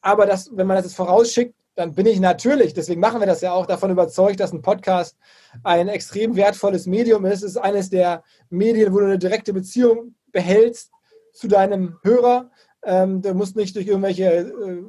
aber 0.00 0.26
das, 0.26 0.50
wenn 0.52 0.66
man 0.66 0.76
das 0.76 0.86
jetzt 0.86 0.96
vorausschickt, 0.96 1.54
dann 1.76 1.94
bin 1.94 2.06
ich 2.06 2.20
natürlich, 2.20 2.74
deswegen 2.74 3.00
machen 3.00 3.20
wir 3.20 3.26
das 3.26 3.40
ja 3.40 3.52
auch, 3.52 3.66
davon 3.66 3.90
überzeugt, 3.90 4.40
dass 4.40 4.52
ein 4.52 4.62
Podcast 4.62 5.16
ein 5.62 5.88
extrem 5.88 6.36
wertvolles 6.36 6.86
Medium 6.86 7.24
ist. 7.24 7.42
Es 7.42 7.52
ist 7.52 7.56
eines 7.56 7.88
der 7.88 8.24
Medien, 8.50 8.92
wo 8.92 8.98
du 8.98 9.06
eine 9.06 9.18
direkte 9.18 9.52
Beziehung 9.52 10.14
behältst 10.32 10.90
zu 11.32 11.48
deinem 11.48 11.98
Hörer. 12.02 12.50
Ähm, 12.82 13.22
du 13.22 13.32
musst 13.32 13.56
nicht 13.56 13.76
durch 13.76 13.86
irgendwelche 13.86 14.24
äh, 14.24 14.82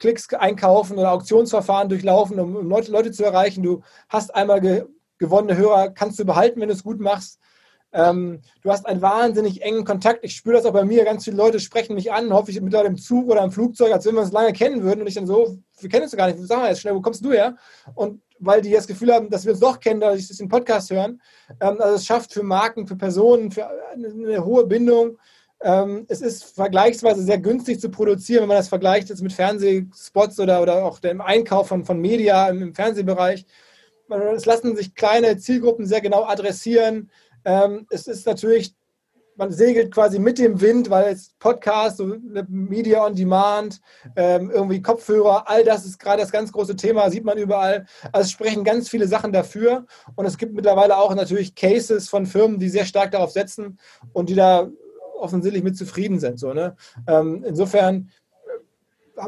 Klicks 0.00 0.32
einkaufen 0.34 0.98
oder 0.98 1.12
Auktionsverfahren 1.12 1.88
durchlaufen, 1.88 2.40
um, 2.40 2.68
Leute, 2.68 2.90
Leute, 2.90 3.12
zu 3.12 3.24
erreichen. 3.24 3.62
Du 3.62 3.82
hast 4.08 4.34
einmal 4.34 4.60
ge 4.60 4.84
gewonnene 5.18 5.54
Hörer, 5.54 5.90
kannst 5.90 6.18
du 6.18 6.24
behalten, 6.24 6.62
wenn 6.62 6.68
du 6.68 6.74
es 6.74 6.82
gut 6.82 6.98
machst. 6.98 7.38
Ähm, 7.92 8.40
du 8.62 8.70
hast 8.70 8.86
einen 8.86 9.02
wahnsinnig 9.02 9.62
engen 9.62 9.84
Kontakt. 9.84 10.24
Ich 10.24 10.34
spüre 10.34 10.56
das 10.56 10.64
auch 10.64 10.72
bei 10.72 10.84
mir. 10.84 11.04
Ganz 11.04 11.24
viele 11.24 11.36
Leute 11.36 11.60
sprechen 11.60 11.94
mich 11.94 12.10
an, 12.10 12.32
hoffe 12.32 12.50
ich 12.50 12.60
mit 12.60 12.72
im 12.72 12.96
Zug 12.96 13.28
oder 13.28 13.42
im 13.42 13.50
Flugzeug, 13.50 13.92
als 13.92 14.06
wenn 14.06 14.14
wir 14.14 14.22
uns 14.22 14.32
lange 14.32 14.54
kennen 14.54 14.82
würden. 14.82 15.02
Und 15.02 15.08
ich 15.08 15.14
dann 15.14 15.26
so, 15.26 15.58
wir 15.78 15.88
kennen 15.90 16.04
uns 16.04 16.16
gar 16.16 16.26
nicht. 16.26 16.38
Sag 16.40 16.58
mal 16.58 16.68
jetzt 16.68 16.80
schnell, 16.80 16.94
wo 16.94 17.02
kommst 17.02 17.24
du 17.24 17.32
her? 17.32 17.56
Und 17.94 18.22
weil 18.38 18.62
die 18.62 18.72
das 18.72 18.86
Gefühl 18.86 19.12
haben, 19.12 19.28
dass 19.28 19.44
wir 19.44 19.52
uns 19.52 19.60
doch 19.60 19.78
kennen, 19.78 20.00
dadurch, 20.00 20.26
dass 20.26 20.36
sie 20.36 20.44
den 20.44 20.48
Podcast 20.48 20.90
hören. 20.90 21.20
Ähm, 21.60 21.80
also 21.80 21.96
es 21.96 22.06
schafft 22.06 22.32
für 22.32 22.42
Marken, 22.42 22.86
für 22.86 22.96
Personen, 22.96 23.50
für 23.50 23.68
eine 23.92 24.44
hohe 24.44 24.66
Bindung. 24.66 25.18
Ähm, 25.62 26.06
es 26.08 26.22
ist 26.22 26.44
vergleichsweise 26.44 27.22
sehr 27.22 27.38
günstig 27.38 27.80
zu 27.80 27.90
produzieren, 27.90 28.42
wenn 28.42 28.48
man 28.48 28.56
das 28.56 28.68
vergleicht 28.68 29.10
jetzt 29.10 29.22
mit 29.22 29.32
Fernsehspots 29.32 30.40
oder, 30.40 30.62
oder 30.62 30.84
auch 30.84 31.00
dem 31.00 31.20
Einkauf 31.20 31.68
von, 31.68 31.84
von 31.84 32.00
Media 32.00 32.48
im, 32.48 32.62
im 32.62 32.74
Fernsehbereich. 32.74 33.44
Es 34.34 34.46
lassen 34.46 34.74
sich 34.74 34.94
kleine 34.94 35.36
Zielgruppen 35.36 35.86
sehr 35.86 36.00
genau 36.00 36.24
adressieren. 36.24 37.10
Ähm, 37.44 37.86
es 37.90 38.06
ist 38.06 38.26
natürlich, 38.26 38.74
man 39.36 39.52
segelt 39.52 39.94
quasi 39.94 40.18
mit 40.18 40.38
dem 40.38 40.60
Wind, 40.60 40.90
weil 40.90 41.12
es 41.12 41.34
Podcast, 41.38 41.98
so 41.98 42.16
Media 42.48 43.04
on 43.04 43.14
Demand, 43.14 43.80
ähm, 44.16 44.50
irgendwie 44.50 44.82
Kopfhörer, 44.82 45.48
all 45.48 45.62
das 45.62 45.84
ist 45.84 45.98
gerade 45.98 46.22
das 46.22 46.32
ganz 46.32 46.50
große 46.50 46.74
Thema, 46.74 47.08
sieht 47.10 47.24
man 47.24 47.38
überall. 47.38 47.86
Also 48.12 48.24
es 48.24 48.30
sprechen 48.32 48.64
ganz 48.64 48.88
viele 48.88 49.06
Sachen 49.06 49.32
dafür. 49.32 49.86
Und 50.16 50.24
es 50.24 50.38
gibt 50.38 50.54
mittlerweile 50.54 50.96
auch 50.96 51.14
natürlich 51.14 51.54
Cases 51.54 52.08
von 52.08 52.26
Firmen, 52.26 52.58
die 52.58 52.70
sehr 52.70 52.86
stark 52.86 53.12
darauf 53.12 53.30
setzen 53.30 53.78
und 54.12 54.28
die 54.30 54.34
da 54.34 54.70
offensichtlich 55.20 55.62
mit 55.62 55.76
zufrieden 55.76 56.18
sind. 56.18 56.38
So, 56.38 56.52
ne? 56.52 56.76
Ähm, 57.06 57.44
insofern 57.46 58.10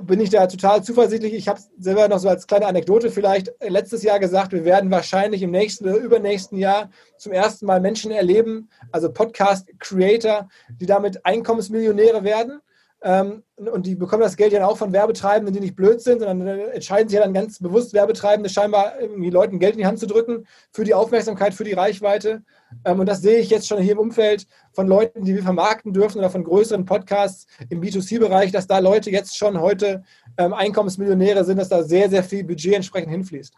bin 0.00 0.20
ich 0.20 0.30
da 0.30 0.46
total 0.46 0.82
zuversichtlich. 0.82 1.34
Ich 1.34 1.49
habe 1.49 1.61
selber 1.78 2.08
noch 2.08 2.18
so 2.18 2.28
als 2.28 2.46
kleine 2.46 2.66
Anekdote 2.66 3.11
vielleicht 3.11 3.52
letztes 3.61 4.02
Jahr 4.02 4.18
gesagt, 4.18 4.52
wir 4.52 4.64
werden 4.64 4.90
wahrscheinlich 4.90 5.42
im 5.42 5.50
nächsten 5.50 5.84
oder 5.84 5.99
übernächsten 5.99 6.56
Jahr 6.56 6.90
zum 7.18 7.32
ersten 7.32 7.66
Mal 7.66 7.80
Menschen 7.80 8.11
erleben, 8.11 8.70
also 8.90 9.12
Podcast-Creator, 9.12 10.49
die 10.80 10.87
damit 10.87 11.26
Einkommensmillionäre 11.26 12.25
werden. 12.25 12.62
Ähm, 13.04 13.42
und 13.56 13.87
die 13.87 13.97
bekommen 13.97 14.23
das 14.23 14.37
Geld 14.37 14.52
ja 14.52 14.66
auch 14.66 14.76
von 14.76 14.92
Werbetreibenden, 14.92 15.52
die 15.52 15.61
nicht 15.61 15.75
blöd 15.75 16.00
sind, 16.00 16.21
sondern 16.21 16.47
entscheiden 16.47 17.09
sich 17.09 17.16
ja 17.16 17.25
dann 17.25 17.35
ganz 17.35 17.59
bewusst, 17.59 17.92
Werbetreibende 17.94 18.49
scheinbar 18.49 19.00
irgendwie 19.00 19.30
Leuten 19.30 19.59
Geld 19.59 19.73
in 19.73 19.78
die 19.78 19.87
Hand 19.87 19.99
zu 19.99 20.06
drücken 20.06 20.47
für 20.71 20.85
die 20.85 20.94
Aufmerksamkeit, 20.94 21.52
für 21.54 21.64
die 21.64 21.73
Reichweite. 21.73 22.42
Ähm, 22.85 23.00
und 23.00 23.06
das 23.06 23.21
sehe 23.21 23.38
ich 23.38 23.50
jetzt 23.50 23.66
schon 23.66 23.78
hier 23.78 23.92
im 23.92 23.99
Umfeld 23.99 24.47
von 24.73 24.87
Leuten, 24.87 25.25
die 25.25 25.35
wir 25.35 25.42
vermarkten 25.42 25.92
dürfen 25.92 26.18
oder 26.18 26.30
von 26.30 26.44
größeren 26.44 26.85
Podcasts 26.85 27.47
im 27.71 27.80
B2C-Bereich, 27.80 28.52
dass 28.52 28.66
da 28.66 28.78
Leute 28.78 29.11
jetzt 29.11 29.37
schon 29.37 29.61
heute 29.61 30.04
ähm, 30.38 30.54
Einkommensmillionäre 30.54 31.44
sind, 31.44 31.59
dass 31.59 31.68
da 31.68 31.82
sehr, 31.82 32.09
sehr 32.09 32.23
viel 32.23 32.44
Budget 32.44 32.75
entsprechend 32.75 33.11
hinfließt. 33.11 33.54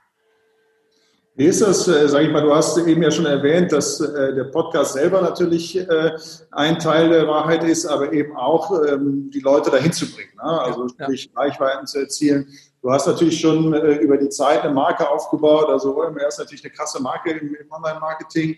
Wie 1.36 1.46
ist 1.46 1.62
das, 1.62 1.88
äh, 1.88 2.08
sage 2.08 2.26
ich 2.26 2.32
mal, 2.32 2.42
du 2.42 2.54
hast 2.54 2.78
eben 2.78 3.02
ja 3.02 3.10
schon 3.10 3.26
erwähnt, 3.26 3.72
dass 3.72 3.98
äh, 3.98 4.34
der 4.36 4.44
Podcast 4.44 4.92
selber 4.92 5.20
natürlich 5.20 5.76
äh, 5.76 6.12
ein 6.52 6.78
Teil 6.78 7.08
der 7.08 7.26
Wahrheit 7.26 7.64
ist, 7.64 7.86
aber 7.86 8.12
eben 8.12 8.36
auch 8.36 8.70
ähm, 8.86 9.30
die 9.34 9.40
Leute 9.40 9.68
dahin 9.72 9.92
zu 9.92 10.06
bringen, 10.06 10.30
ne? 10.36 10.60
also 10.60 10.86
sprich 10.86 11.24
ja. 11.24 11.40
Reichweiten 11.40 11.88
zu 11.88 11.98
erzielen. 11.98 12.46
Du 12.82 12.92
hast 12.92 13.08
natürlich 13.08 13.40
schon 13.40 13.74
äh, 13.74 13.96
über 13.96 14.16
die 14.16 14.28
Zeit 14.28 14.62
eine 14.62 14.72
Marke 14.72 15.10
aufgebaut, 15.10 15.68
also 15.70 15.96
OMR 15.96 16.28
ist 16.28 16.38
natürlich 16.38 16.62
eine 16.64 16.72
krasse 16.72 17.02
Marke 17.02 17.32
im, 17.32 17.52
im 17.52 17.72
Online-Marketing. 17.72 18.56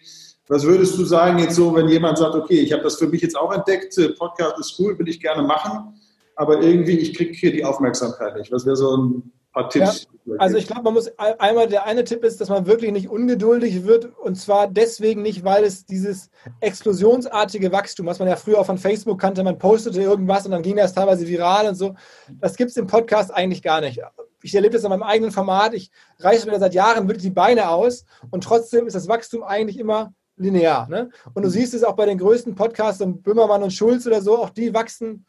Was 0.48 0.62
würdest 0.64 0.98
du 0.98 1.06
sagen 1.06 1.38
jetzt 1.38 1.56
so, 1.56 1.74
wenn 1.74 1.88
jemand 1.88 2.18
sagt, 2.18 2.34
okay, 2.34 2.60
ich 2.60 2.74
habe 2.74 2.82
das 2.82 2.96
für 2.96 3.08
mich 3.08 3.22
jetzt 3.22 3.38
auch 3.38 3.54
entdeckt, 3.54 3.98
Podcast 4.18 4.58
ist 4.60 4.78
cool, 4.78 4.98
will 4.98 5.08
ich 5.08 5.18
gerne 5.18 5.42
machen, 5.42 5.98
aber 6.34 6.60
irgendwie, 6.60 6.98
ich 6.98 7.16
kriege 7.16 7.32
hier 7.32 7.52
die 7.52 7.64
Aufmerksamkeit 7.64 8.36
nicht. 8.36 8.52
Was 8.52 8.66
wäre 8.66 8.76
so 8.76 8.98
ein 8.98 9.32
paar 9.62 9.70
Tipps? 9.70 10.06
Ja, 10.24 10.34
also 10.38 10.56
ich 10.56 10.66
glaube, 10.66 10.82
man 10.82 10.94
muss 10.94 11.10
einmal, 11.18 11.68
der 11.68 11.84
eine 11.84 12.04
Tipp 12.04 12.24
ist, 12.24 12.40
dass 12.40 12.48
man 12.48 12.66
wirklich 12.66 12.92
nicht 12.92 13.08
ungeduldig 13.08 13.84
wird 13.84 14.16
und 14.18 14.36
zwar 14.36 14.68
deswegen 14.68 15.22
nicht, 15.22 15.44
weil 15.44 15.64
es 15.64 15.86
dieses 15.86 16.30
explosionsartige 16.60 17.72
Wachstum, 17.72 18.06
was 18.06 18.18
man 18.18 18.28
ja 18.28 18.36
früher 18.36 18.58
auch 18.58 18.66
von 18.66 18.78
Facebook 18.78 19.20
kannte, 19.20 19.44
man 19.44 19.58
postete 19.58 20.00
irgendwas 20.00 20.44
und 20.44 20.52
dann 20.52 20.62
ging 20.62 20.76
das 20.76 20.94
teilweise 20.94 21.26
viral 21.26 21.68
und 21.68 21.74
so, 21.74 21.94
das 22.40 22.56
gibt 22.56 22.70
es 22.70 22.76
im 22.76 22.86
Podcast 22.86 23.32
eigentlich 23.32 23.62
gar 23.62 23.80
nicht 23.80 24.00
ich 24.42 24.54
erlebe 24.54 24.74
das 24.74 24.84
in 24.84 24.90
meinem 24.90 25.02
eigenen 25.02 25.32
Format, 25.32 25.74
ich 25.74 25.90
reiße 26.20 26.46
mir 26.46 26.52
da 26.52 26.60
seit 26.60 26.74
Jahren 26.74 27.08
wirklich 27.08 27.24
die 27.24 27.30
Beine 27.30 27.68
aus 27.68 28.04
und 28.30 28.44
trotzdem 28.44 28.86
ist 28.86 28.94
das 28.94 29.08
Wachstum 29.08 29.42
eigentlich 29.42 29.78
immer 29.78 30.14
linear. 30.36 30.88
Ne? 30.88 31.10
Und 31.34 31.44
du 31.44 31.50
siehst 31.50 31.74
es 31.74 31.82
auch 31.82 31.96
bei 31.96 32.06
den 32.06 32.18
größten 32.18 32.54
Podcasts, 32.54 33.02
Böhmermann 33.04 33.62
und 33.62 33.72
Schulz 33.72 34.06
oder 34.06 34.22
so, 34.22 34.38
auch 34.38 34.50
die 34.50 34.72
wachsen 34.72 35.26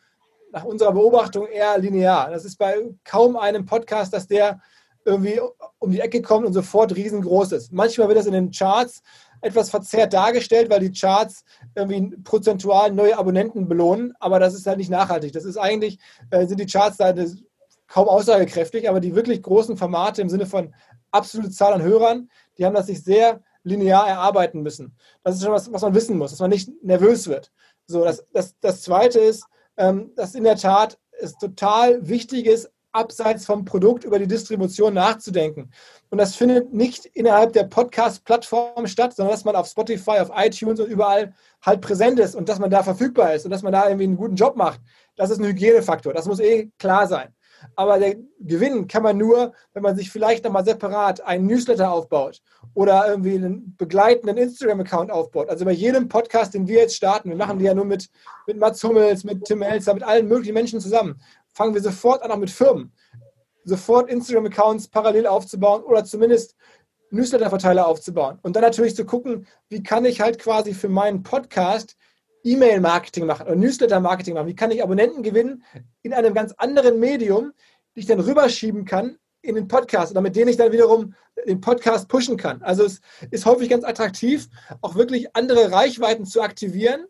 nach 0.51 0.63
unserer 0.63 0.93
Beobachtung 0.93 1.47
eher 1.47 1.77
linear. 1.77 2.29
Das 2.29 2.45
ist 2.45 2.57
bei 2.57 2.75
kaum 3.03 3.37
einem 3.37 3.65
Podcast, 3.65 4.13
dass 4.13 4.27
der 4.27 4.61
irgendwie 5.05 5.39
um 5.79 5.91
die 5.91 6.01
Ecke 6.01 6.21
kommt 6.21 6.45
und 6.45 6.53
sofort 6.53 6.95
riesengroß 6.95 7.53
ist. 7.53 7.71
Manchmal 7.71 8.09
wird 8.09 8.19
das 8.19 8.25
in 8.25 8.33
den 8.33 8.51
Charts 8.51 9.01
etwas 9.41 9.69
verzerrt 9.69 10.13
dargestellt, 10.13 10.69
weil 10.69 10.81
die 10.81 10.91
Charts 10.91 11.43
irgendwie 11.75 12.17
prozentual 12.23 12.91
neue 12.91 13.17
Abonnenten 13.17 13.67
belohnen, 13.67 14.13
aber 14.19 14.39
das 14.39 14.53
ist 14.53 14.67
halt 14.67 14.77
nicht 14.77 14.89
nachhaltig. 14.89 15.31
Das 15.31 15.45
ist 15.45 15.57
eigentlich, 15.57 15.99
äh, 16.29 16.45
sind 16.45 16.59
die 16.59 16.65
Charts 16.65 16.97
da 16.97 17.13
kaum 17.87 18.09
aussagekräftig, 18.09 18.89
aber 18.89 18.99
die 18.99 19.15
wirklich 19.15 19.41
großen 19.41 19.77
Formate 19.77 20.21
im 20.21 20.29
Sinne 20.29 20.45
von 20.45 20.73
absolute 21.11 21.51
Zahl 21.51 21.73
an 21.73 21.81
Hörern, 21.81 22.29
die 22.57 22.65
haben 22.65 22.75
das 22.75 22.87
sich 22.87 23.03
sehr 23.03 23.41
linear 23.63 24.07
erarbeiten 24.07 24.61
müssen. 24.61 24.95
Das 25.23 25.35
ist 25.35 25.43
schon 25.43 25.53
was, 25.53 25.71
was 25.71 25.81
man 25.81 25.95
wissen 25.95 26.17
muss, 26.17 26.31
dass 26.31 26.39
man 26.39 26.49
nicht 26.49 26.69
nervös 26.83 27.27
wird. 27.27 27.51
So, 27.85 28.03
das, 28.03 28.25
das, 28.33 28.55
das 28.59 28.81
Zweite 28.81 29.19
ist, 29.19 29.45
ähm, 29.77 30.11
dass 30.15 30.35
in 30.35 30.43
der 30.43 30.57
Tat 30.57 30.97
es 31.19 31.37
total 31.37 32.07
wichtig 32.07 32.45
ist, 32.45 32.69
abseits 32.91 33.45
vom 33.45 33.63
Produkt 33.63 34.03
über 34.03 34.17
die 34.17 34.27
Distribution 34.27 34.93
nachzudenken. 34.93 35.71
Und 36.09 36.17
das 36.17 36.35
findet 36.35 36.73
nicht 36.73 37.05
innerhalb 37.05 37.53
der 37.53 37.65
Podcast-Plattform 37.65 38.87
statt, 38.87 39.15
sondern 39.15 39.33
dass 39.33 39.45
man 39.45 39.55
auf 39.55 39.67
Spotify, 39.67 40.19
auf 40.19 40.31
iTunes 40.35 40.79
und 40.79 40.87
überall 40.87 41.33
halt 41.61 41.81
präsent 41.81 42.19
ist 42.19 42.35
und 42.35 42.49
dass 42.49 42.59
man 42.59 42.71
da 42.71 42.83
verfügbar 42.83 43.33
ist 43.33 43.45
und 43.45 43.51
dass 43.51 43.61
man 43.61 43.73
da 43.73 43.85
irgendwie 43.87 44.05
einen 44.05 44.17
guten 44.17 44.35
Job 44.35 44.55
macht. 44.55 44.81
Das 45.15 45.29
ist 45.29 45.39
ein 45.39 45.45
Hygienefaktor. 45.45 46.13
Das 46.13 46.25
muss 46.25 46.39
eh 46.39 46.71
klar 46.79 47.07
sein. 47.07 47.33
Aber 47.75 47.99
der 47.99 48.15
Gewinn 48.39 48.87
kann 48.87 49.03
man 49.03 49.17
nur, 49.17 49.53
wenn 49.73 49.83
man 49.83 49.95
sich 49.95 50.11
vielleicht 50.11 50.43
nochmal 50.43 50.65
separat 50.65 51.21
einen 51.21 51.47
Newsletter 51.47 51.91
aufbaut 51.91 52.41
oder 52.73 53.07
irgendwie 53.07 53.35
einen 53.35 53.75
begleitenden 53.77 54.37
Instagram-Account 54.37 55.11
aufbaut. 55.11 55.49
Also 55.49 55.65
bei 55.65 55.71
jedem 55.71 56.07
Podcast, 56.07 56.53
den 56.53 56.67
wir 56.67 56.79
jetzt 56.79 56.95
starten, 56.95 57.29
wir 57.29 57.37
machen 57.37 57.59
die 57.59 57.65
ja 57.65 57.73
nur 57.73 57.85
mit, 57.85 58.09
mit 58.45 58.57
Mats 58.57 58.83
Hummels, 58.83 59.23
mit 59.23 59.45
Tim 59.45 59.61
Elster, 59.61 59.93
mit 59.93 60.03
allen 60.03 60.27
möglichen 60.27 60.53
Menschen 60.53 60.79
zusammen, 60.79 61.21
fangen 61.53 61.73
wir 61.73 61.81
sofort 61.81 62.21
an, 62.21 62.31
auch 62.31 62.37
mit 62.37 62.51
Firmen, 62.51 62.93
sofort 63.63 64.09
Instagram-Accounts 64.09 64.87
parallel 64.87 65.27
aufzubauen 65.27 65.83
oder 65.83 66.03
zumindest 66.05 66.55
Newsletter-Verteiler 67.11 67.87
aufzubauen. 67.87 68.39
Und 68.41 68.55
dann 68.55 68.63
natürlich 68.63 68.95
zu 68.95 69.05
gucken, 69.05 69.47
wie 69.69 69.83
kann 69.83 70.05
ich 70.05 70.21
halt 70.21 70.39
quasi 70.39 70.73
für 70.73 70.89
meinen 70.89 71.23
Podcast 71.23 71.95
E-Mail-Marketing 72.43 73.25
machen 73.25 73.47
oder 73.47 73.55
Newsletter-Marketing 73.55 74.33
machen? 74.33 74.47
Wie 74.47 74.55
kann 74.55 74.71
ich 74.71 74.83
Abonnenten 74.83 75.23
gewinnen 75.23 75.63
in 76.01 76.13
einem 76.13 76.33
ganz 76.33 76.53
anderen 76.57 76.99
Medium, 76.99 77.51
die 77.95 78.01
ich 78.01 78.05
dann 78.05 78.19
rüberschieben 78.19 78.85
kann 78.85 79.17
in 79.41 79.55
den 79.55 79.67
Podcast 79.67 80.11
oder 80.11 80.21
mit 80.21 80.35
denen 80.35 80.49
ich 80.49 80.57
dann 80.57 80.71
wiederum 80.71 81.13
den 81.45 81.61
Podcast 81.61 82.07
pushen 82.07 82.37
kann. 82.37 82.61
Also 82.61 82.83
es 82.83 83.01
ist 83.31 83.45
häufig 83.45 83.69
ganz 83.69 83.83
attraktiv, 83.83 84.47
auch 84.81 84.95
wirklich 84.95 85.35
andere 85.35 85.71
Reichweiten 85.71 86.25
zu 86.25 86.41
aktivieren, 86.41 87.05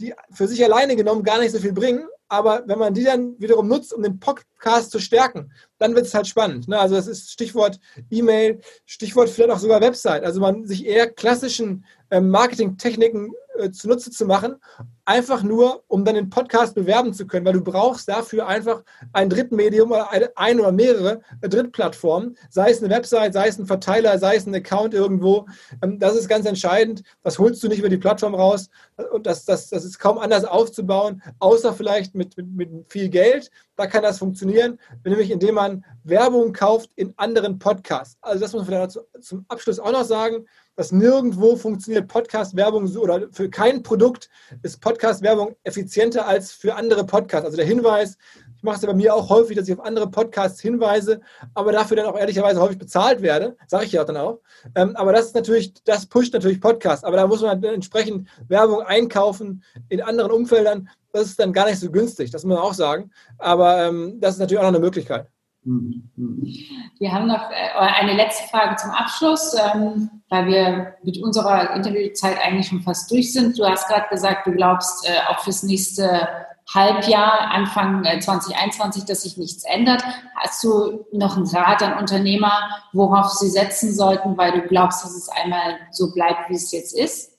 die 0.00 0.14
für 0.32 0.46
sich 0.46 0.64
alleine 0.64 0.96
genommen 0.96 1.24
gar 1.24 1.38
nicht 1.40 1.52
so 1.52 1.58
viel 1.58 1.72
bringen, 1.72 2.06
aber 2.28 2.62
wenn 2.66 2.78
man 2.78 2.94
die 2.94 3.04
dann 3.04 3.38
wiederum 3.40 3.68
nutzt, 3.68 3.92
um 3.92 4.02
den 4.02 4.20
Podcast 4.20 4.90
zu 4.90 4.98
stärken, 4.98 5.50
dann 5.78 5.94
wird 5.94 6.06
es 6.06 6.14
halt 6.14 6.26
spannend. 6.26 6.68
Ne? 6.68 6.78
Also 6.78 6.94
das 6.94 7.06
ist 7.06 7.30
Stichwort 7.30 7.80
E-Mail, 8.10 8.60
Stichwort 8.86 9.28
vielleicht 9.28 9.50
auch 9.50 9.58
sogar 9.58 9.80
Website. 9.80 10.24
Also 10.24 10.40
man 10.40 10.66
sich 10.66 10.86
eher 10.86 11.10
klassischen 11.10 11.84
ähm, 12.10 12.30
Marketingtechniken 12.30 13.32
äh, 13.58 13.70
zunutze 13.70 14.10
zu 14.10 14.24
machen, 14.26 14.56
einfach 15.04 15.42
nur, 15.42 15.82
um 15.88 16.04
dann 16.04 16.14
den 16.14 16.30
Podcast 16.30 16.74
bewerben 16.74 17.12
zu 17.12 17.26
können, 17.26 17.46
weil 17.46 17.54
du 17.54 17.62
brauchst 17.62 18.08
dafür 18.08 18.46
einfach 18.46 18.82
ein 19.12 19.30
Drittmedium 19.30 19.90
oder 19.90 20.10
eine, 20.10 20.30
ein 20.36 20.60
oder 20.60 20.72
mehrere 20.72 21.20
Drittplattformen, 21.40 22.36
sei 22.50 22.70
es 22.70 22.82
eine 22.82 22.94
Website, 22.94 23.32
sei 23.32 23.48
es 23.48 23.58
ein 23.58 23.66
Verteiler, 23.66 24.18
sei 24.18 24.36
es 24.36 24.46
ein 24.46 24.54
Account 24.54 24.94
irgendwo. 24.94 25.46
Ähm, 25.82 25.98
das 25.98 26.14
ist 26.14 26.28
ganz 26.28 26.46
entscheidend. 26.46 27.02
Das 27.22 27.38
holst 27.38 27.62
du 27.62 27.68
nicht 27.68 27.78
über 27.78 27.88
die 27.88 27.96
Plattform 27.96 28.34
raus 28.34 28.68
und 29.12 29.26
das, 29.26 29.44
das, 29.44 29.68
das 29.68 29.84
ist 29.84 29.98
kaum 29.98 30.18
anders 30.18 30.44
aufzubauen, 30.44 31.22
außer 31.38 31.72
vielleicht 31.72 32.14
mit, 32.14 32.36
mit, 32.36 32.48
mit 32.54 32.70
viel 32.88 33.08
Geld. 33.08 33.50
Da 33.76 33.86
kann 33.86 34.02
das 34.02 34.18
funktionieren, 34.18 34.78
nämlich 35.04 35.30
indem 35.30 35.54
man 35.54 35.84
Werbung 36.04 36.52
kauft 36.52 36.90
in 36.96 37.14
anderen 37.16 37.58
Podcasts. 37.58 38.16
Also 38.20 38.40
das 38.40 38.52
muss 38.52 38.66
man 38.66 38.66
vielleicht 38.66 38.98
zum 39.24 39.44
Abschluss 39.48 39.78
auch 39.78 39.92
noch 39.92 40.04
sagen 40.04 40.46
dass 40.78 40.92
nirgendwo 40.92 41.56
funktioniert 41.56 42.06
Podcast-Werbung 42.06 42.86
so 42.86 43.02
oder 43.02 43.26
für 43.32 43.50
kein 43.50 43.82
Produkt 43.82 44.30
ist 44.62 44.80
Podcast-Werbung 44.80 45.56
effizienter 45.64 46.24
als 46.24 46.52
für 46.52 46.76
andere 46.76 47.04
Podcasts. 47.04 47.46
Also 47.46 47.56
der 47.56 47.66
Hinweis, 47.66 48.16
ich 48.56 48.62
mache 48.62 48.76
es 48.76 48.82
ja 48.82 48.86
bei 48.86 48.94
mir 48.94 49.12
auch 49.12 49.28
häufig, 49.28 49.56
dass 49.56 49.66
ich 49.66 49.74
auf 49.74 49.84
andere 49.84 50.08
Podcasts 50.08 50.60
hinweise, 50.60 51.20
aber 51.54 51.72
dafür 51.72 51.96
dann 51.96 52.06
auch 52.06 52.16
ehrlicherweise 52.16 52.60
häufig 52.60 52.78
bezahlt 52.78 53.22
werde, 53.22 53.56
sage 53.66 53.86
ich 53.86 53.92
ja 53.92 54.04
dann 54.04 54.18
auch. 54.18 54.38
Ähm, 54.76 54.94
aber 54.94 55.12
das 55.12 55.26
ist 55.26 55.34
natürlich, 55.34 55.74
das 55.82 56.06
pusht 56.06 56.32
natürlich 56.32 56.60
Podcasts. 56.60 57.02
Aber 57.02 57.16
da 57.16 57.26
muss 57.26 57.42
man 57.42 57.60
entsprechend 57.64 58.28
Werbung 58.46 58.82
einkaufen 58.82 59.64
in 59.88 60.00
anderen 60.00 60.30
Umfeldern. 60.30 60.88
Das 61.10 61.26
ist 61.26 61.40
dann 61.40 61.52
gar 61.52 61.66
nicht 61.66 61.80
so 61.80 61.90
günstig, 61.90 62.30
das 62.30 62.44
muss 62.44 62.54
man 62.54 62.64
auch 62.64 62.74
sagen. 62.74 63.10
Aber 63.38 63.84
ähm, 63.84 64.20
das 64.20 64.34
ist 64.34 64.38
natürlich 64.38 64.60
auch 64.60 64.62
noch 64.62 64.68
eine 64.68 64.78
Möglichkeit. 64.78 65.26
Wir 65.64 67.12
haben 67.12 67.26
noch 67.26 67.50
äh, 67.50 67.78
eine 67.78 68.14
letzte 68.14 68.48
Frage 68.48 68.76
zum 68.76 68.90
Abschluss, 68.90 69.54
ähm, 69.54 70.10
weil 70.28 70.46
wir 70.46 70.94
mit 71.02 71.22
unserer 71.22 71.74
Interviewzeit 71.74 72.38
eigentlich 72.40 72.68
schon 72.68 72.82
fast 72.82 73.10
durch 73.10 73.32
sind. 73.32 73.58
Du 73.58 73.66
hast 73.66 73.88
gerade 73.88 74.08
gesagt, 74.08 74.46
du 74.46 74.52
glaubst 74.52 75.06
äh, 75.08 75.18
auch 75.28 75.40
fürs 75.40 75.62
nächste 75.62 76.28
Halbjahr, 76.72 77.50
Anfang 77.50 78.04
2021, 78.04 79.02
äh, 79.02 79.06
dass 79.06 79.22
sich 79.22 79.36
nichts 79.36 79.64
ändert. 79.64 80.02
Hast 80.36 80.62
du 80.64 81.06
noch 81.12 81.36
einen 81.36 81.46
Rat 81.46 81.82
an 81.82 81.98
Unternehmer, 81.98 82.52
worauf 82.92 83.30
sie 83.30 83.48
setzen 83.48 83.94
sollten, 83.94 84.36
weil 84.36 84.52
du 84.52 84.62
glaubst, 84.68 85.04
dass 85.04 85.14
es 85.14 85.28
einmal 85.28 85.78
so 85.90 86.12
bleibt, 86.12 86.50
wie 86.50 86.56
es 86.56 86.72
jetzt 86.72 86.96
ist? 86.96 87.37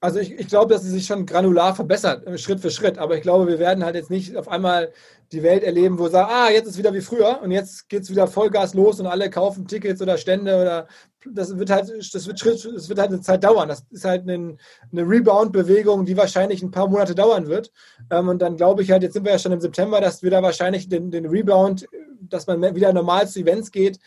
Also 0.00 0.20
ich, 0.20 0.32
ich 0.32 0.46
glaube, 0.46 0.72
dass 0.72 0.82
sie 0.82 0.90
sich 0.90 1.06
schon 1.06 1.26
granular 1.26 1.74
verbessert, 1.74 2.24
Schritt 2.40 2.60
für 2.60 2.70
Schritt. 2.70 2.98
Aber 2.98 3.16
ich 3.16 3.22
glaube, 3.22 3.48
wir 3.48 3.58
werden 3.58 3.84
halt 3.84 3.96
jetzt 3.96 4.10
nicht 4.10 4.36
auf 4.36 4.48
einmal 4.48 4.92
die 5.32 5.42
Welt 5.42 5.64
erleben, 5.64 5.98
wo 5.98 6.04
wir 6.04 6.10
sagen, 6.10 6.30
ah, 6.32 6.50
jetzt 6.50 6.68
ist 6.68 6.78
wieder 6.78 6.94
wie 6.94 7.00
früher 7.00 7.40
und 7.42 7.50
jetzt 7.50 7.88
geht 7.88 8.02
es 8.02 8.10
wieder 8.10 8.28
Vollgas 8.28 8.74
los 8.74 9.00
und 9.00 9.06
alle 9.06 9.28
kaufen 9.28 9.66
Tickets 9.66 10.00
oder 10.00 10.16
Stände 10.16 10.60
oder 10.60 10.86
das 11.26 11.58
wird 11.58 11.70
halt, 11.70 11.90
das 12.14 12.26
wird 12.26 12.38
Schritt, 12.38 12.64
das 12.74 12.88
wird 12.88 12.98
halt 12.98 13.10
eine 13.10 13.20
Zeit 13.20 13.42
dauern. 13.42 13.68
Das 13.68 13.84
ist 13.90 14.04
halt 14.04 14.22
eine, 14.22 14.56
eine 14.92 15.02
Rebound-Bewegung, 15.02 16.06
die 16.06 16.16
wahrscheinlich 16.16 16.62
ein 16.62 16.70
paar 16.70 16.88
Monate 16.88 17.14
dauern 17.14 17.48
wird. 17.48 17.72
Ähm, 18.10 18.28
und 18.28 18.40
dann 18.40 18.56
glaube 18.56 18.82
ich 18.82 18.90
halt, 18.90 19.02
jetzt 19.02 19.14
sind 19.14 19.24
wir 19.24 19.32
ja 19.32 19.38
schon 19.38 19.52
im 19.52 19.60
September, 19.60 20.00
dass 20.00 20.22
wir 20.22 20.30
da 20.30 20.42
wahrscheinlich 20.42 20.88
den, 20.88 21.10
den 21.10 21.26
Rebound, 21.26 21.88
dass 22.20 22.46
man 22.46 22.74
wieder 22.74 22.92
normal 22.92 23.28
zu 23.28 23.40
Events 23.40 23.72
geht, 23.72 23.98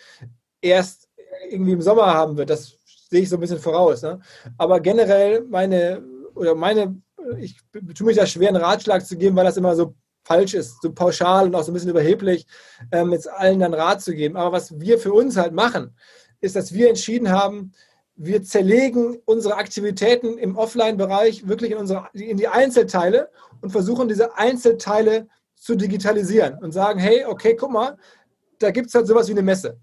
erst 0.62 1.10
irgendwie 1.50 1.74
im 1.74 1.82
Sommer 1.82 2.08
haben 2.08 2.38
wird. 2.38 2.50
Das 2.50 2.78
sehe 3.12 3.22
ich 3.22 3.30
so 3.30 3.36
ein 3.36 3.42
bisschen 3.42 3.60
voraus. 3.60 4.02
Ne? 4.02 4.20
Aber 4.58 4.80
generell 4.80 5.42
meine, 5.42 6.02
oder 6.34 6.56
meine, 6.56 6.96
ich 7.38 7.58
tue 7.94 8.08
mich 8.08 8.16
da 8.16 8.26
schwer, 8.26 8.50
einen 8.50 8.64
Ratschlag 8.64 9.06
zu 9.06 9.18
geben, 9.18 9.36
weil 9.36 9.46
das 9.46 9.58
immer 9.58 9.76
so 9.76 9.94
falsch 10.24 10.54
ist, 10.54 10.82
so 10.82 10.92
pauschal 10.92 11.48
und 11.48 11.56
auch 11.56 11.64
so 11.64 11.72
ein 11.72 11.74
bisschen 11.74 11.90
überheblich, 11.90 12.48
ähm, 12.92 13.12
jetzt 13.12 13.30
allen 13.30 13.60
dann 13.60 13.74
Rat 13.74 14.02
zu 14.02 14.14
geben. 14.14 14.38
Aber 14.38 14.54
was 14.54 14.80
wir 14.80 14.98
für 14.98 15.14
uns 15.14 15.36
halt 15.36 15.54
machen, 15.54 15.96
ist, 16.40 16.56
dass 16.56 16.74
wir 16.74 16.88
entschieden 16.88 17.30
haben, 17.30 17.74
wir 18.16 18.44
zerlegen 18.44 19.18
unsere 19.26 19.56
Aktivitäten 19.56 20.38
im 20.38 20.56
Offline-Bereich 20.56 21.48
wirklich 21.48 21.72
in, 21.72 21.78
unsere, 21.78 22.08
in 22.14 22.38
die 22.38 22.48
Einzelteile 22.48 23.30
und 23.62 23.72
versuchen 23.72 24.08
diese 24.08 24.38
Einzelteile 24.38 25.28
zu 25.56 25.76
digitalisieren 25.76 26.58
und 26.60 26.72
sagen, 26.72 27.00
hey, 27.00 27.26
okay, 27.26 27.56
guck 27.56 27.72
mal, 27.72 27.98
da 28.60 28.72
gibt 28.72 28.88
es 28.88 28.96
halt 28.96 29.08
sowas 29.08 29.28
wie 29.28 29.34
eine 29.34 29.42
Messe 29.42 29.80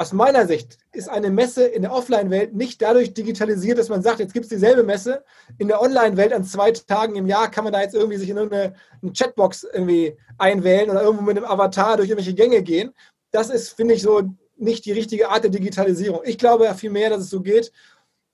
aus 0.00 0.14
meiner 0.14 0.46
Sicht 0.46 0.78
ist 0.92 1.10
eine 1.10 1.30
Messe 1.30 1.66
in 1.66 1.82
der 1.82 1.92
Offline-Welt 1.92 2.54
nicht 2.54 2.80
dadurch 2.80 3.12
digitalisiert, 3.12 3.76
dass 3.76 3.90
man 3.90 4.02
sagt, 4.02 4.18
jetzt 4.18 4.32
gibt 4.32 4.44
es 4.46 4.48
dieselbe 4.48 4.82
Messe. 4.82 5.22
In 5.58 5.68
der 5.68 5.82
Online-Welt 5.82 6.32
an 6.32 6.42
zwei 6.42 6.70
Tagen 6.70 7.16
im 7.16 7.26
Jahr 7.26 7.50
kann 7.50 7.64
man 7.64 7.74
da 7.74 7.82
jetzt 7.82 7.94
irgendwie 7.94 8.16
sich 8.16 8.30
in 8.30 8.38
irgendeine 8.38 8.72
Chatbox 9.12 9.64
irgendwie 9.64 10.16
einwählen 10.38 10.88
oder 10.88 11.02
irgendwo 11.02 11.22
mit 11.22 11.36
einem 11.36 11.44
Avatar 11.44 11.98
durch 11.98 12.08
irgendwelche 12.08 12.32
Gänge 12.32 12.62
gehen. 12.62 12.94
Das 13.30 13.50
ist, 13.50 13.72
finde 13.72 13.92
ich, 13.92 14.00
so 14.00 14.22
nicht 14.56 14.86
die 14.86 14.92
richtige 14.92 15.28
Art 15.28 15.44
der 15.44 15.50
Digitalisierung. 15.50 16.22
Ich 16.24 16.38
glaube 16.38 16.64
ja 16.64 16.72
vielmehr, 16.72 17.10
dass 17.10 17.20
es 17.20 17.28
so 17.28 17.42
geht, 17.42 17.70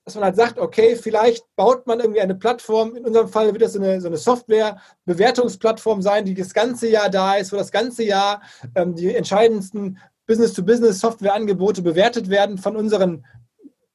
dass 0.05 0.15
man 0.15 0.23
halt 0.23 0.37
sagt, 0.37 0.59
okay, 0.59 0.95
vielleicht 0.95 1.53
baut 1.57 1.85
man 1.85 1.99
irgendwie 1.99 2.21
eine 2.21 2.35
Plattform, 2.35 2.95
in 2.95 3.03
unserem 3.03 3.27
Fall 3.27 3.51
wird 3.51 3.61
das 3.61 3.73
so 3.73 3.81
eine, 3.81 3.99
so 3.99 4.07
eine 4.07 4.15
Software-Bewertungsplattform 4.15 6.01
sein, 6.01 6.23
die 6.23 6.33
das 6.33 6.53
ganze 6.53 6.87
Jahr 6.87 7.09
da 7.09 7.35
ist, 7.35 7.51
wo 7.51 7.57
das 7.57 7.73
ganze 7.73 8.05
Jahr 8.05 8.41
ähm, 8.73 8.95
die 8.95 9.13
entscheidendsten 9.13 9.99
Business-to-Business-Softwareangebote 10.27 11.81
bewertet 11.81 12.29
werden 12.29 12.57
von, 12.57 12.75
unseren, 12.75 13.25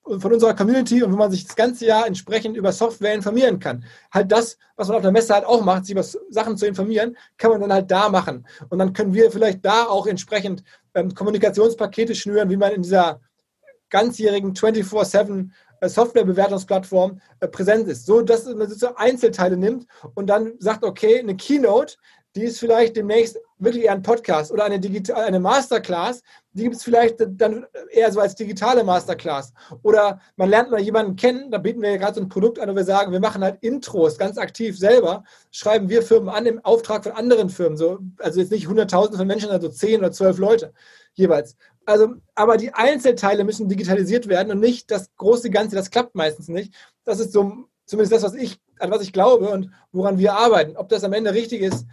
von 0.04 0.32
unserer 0.32 0.54
Community 0.54 1.02
und 1.02 1.12
wo 1.12 1.16
man 1.16 1.30
sich 1.30 1.46
das 1.46 1.54
ganze 1.54 1.86
Jahr 1.86 2.06
entsprechend 2.06 2.56
über 2.56 2.72
Software 2.72 3.14
informieren 3.14 3.58
kann. 3.58 3.84
Halt 4.10 4.32
das, 4.32 4.58
was 4.76 4.88
man 4.88 4.96
auf 4.96 5.02
der 5.02 5.12
Messe 5.12 5.34
halt 5.34 5.44
auch 5.44 5.62
macht, 5.62 5.86
sich 5.86 5.92
über 5.92 6.02
Sachen 6.30 6.56
zu 6.56 6.66
informieren, 6.66 7.16
kann 7.36 7.52
man 7.52 7.60
dann 7.60 7.72
halt 7.72 7.90
da 7.90 8.08
machen. 8.08 8.46
Und 8.70 8.78
dann 8.78 8.92
können 8.92 9.14
wir 9.14 9.30
vielleicht 9.30 9.64
da 9.64 9.84
auch 9.84 10.06
entsprechend 10.06 10.64
ähm, 10.94 11.14
Kommunikationspakete 11.14 12.14
schnüren, 12.14 12.50
wie 12.50 12.56
man 12.56 12.72
in 12.72 12.82
dieser 12.82 13.20
ganzjährigen 13.90 14.54
24-7 14.54 15.50
äh, 15.80 15.88
Softwarebewertungsplattform 15.88 17.20
äh, 17.40 17.48
präsent 17.48 17.88
ist. 17.88 18.06
So, 18.06 18.22
dass 18.22 18.46
man 18.46 18.68
so 18.70 18.94
Einzelteile 18.94 19.56
nimmt 19.56 19.86
und 20.14 20.28
dann 20.28 20.54
sagt, 20.58 20.82
okay, 20.84 21.18
eine 21.18 21.36
Keynote, 21.36 21.96
die 22.34 22.44
ist 22.44 22.58
vielleicht 22.58 22.96
demnächst 22.96 23.38
wirklich 23.62 23.88
ein 23.88 24.02
Podcast 24.02 24.52
oder 24.52 24.64
eine, 24.64 24.80
digital, 24.80 25.24
eine 25.24 25.40
Masterclass, 25.40 26.22
die 26.52 26.64
gibt 26.64 26.76
es 26.76 26.82
vielleicht 26.82 27.16
dann 27.20 27.66
eher 27.90 28.12
so 28.12 28.20
als 28.20 28.34
digitale 28.34 28.84
Masterclass. 28.84 29.52
Oder 29.82 30.20
man 30.36 30.50
lernt 30.50 30.70
mal 30.70 30.80
jemanden 30.80 31.16
kennen, 31.16 31.50
da 31.50 31.58
bieten 31.58 31.80
wir 31.80 31.90
ja 31.90 31.96
gerade 31.96 32.14
so 32.14 32.20
ein 32.20 32.28
Produkt 32.28 32.58
an, 32.58 32.68
wo 32.68 32.76
wir 32.76 32.84
sagen, 32.84 33.12
wir 33.12 33.20
machen 33.20 33.42
halt 33.42 33.62
Intros 33.62 34.18
ganz 34.18 34.38
aktiv 34.38 34.78
selber, 34.78 35.24
schreiben 35.50 35.88
wir 35.88 36.02
Firmen 36.02 36.28
an 36.28 36.46
im 36.46 36.64
Auftrag 36.64 37.04
von 37.04 37.12
anderen 37.12 37.48
Firmen. 37.48 37.76
So, 37.76 37.98
also 38.18 38.40
jetzt 38.40 38.52
nicht 38.52 38.68
hunderttausende 38.68 39.18
von 39.18 39.26
Menschen, 39.26 39.50
also 39.50 39.68
zehn 39.68 40.00
oder 40.00 40.12
zwölf 40.12 40.38
Leute 40.38 40.72
jeweils. 41.14 41.56
Also, 41.84 42.14
aber 42.34 42.56
die 42.56 42.72
Einzelteile 42.72 43.44
müssen 43.44 43.68
digitalisiert 43.68 44.28
werden 44.28 44.52
und 44.52 44.60
nicht 44.60 44.90
das 44.90 45.10
große 45.16 45.50
Ganze, 45.50 45.76
das 45.76 45.90
klappt 45.90 46.14
meistens 46.14 46.48
nicht. 46.48 46.74
Das 47.04 47.18
ist 47.18 47.32
so 47.32 47.64
zumindest 47.86 48.12
das, 48.12 48.22
was 48.22 48.34
ich, 48.34 48.60
an 48.78 48.90
was 48.90 49.02
ich 49.02 49.12
glaube 49.12 49.48
und 49.50 49.70
woran 49.90 50.18
wir 50.18 50.34
arbeiten. 50.34 50.76
Ob 50.76 50.88
das 50.88 51.04
am 51.04 51.12
Ende 51.12 51.34
richtig 51.34 51.60
ist, 51.60 51.86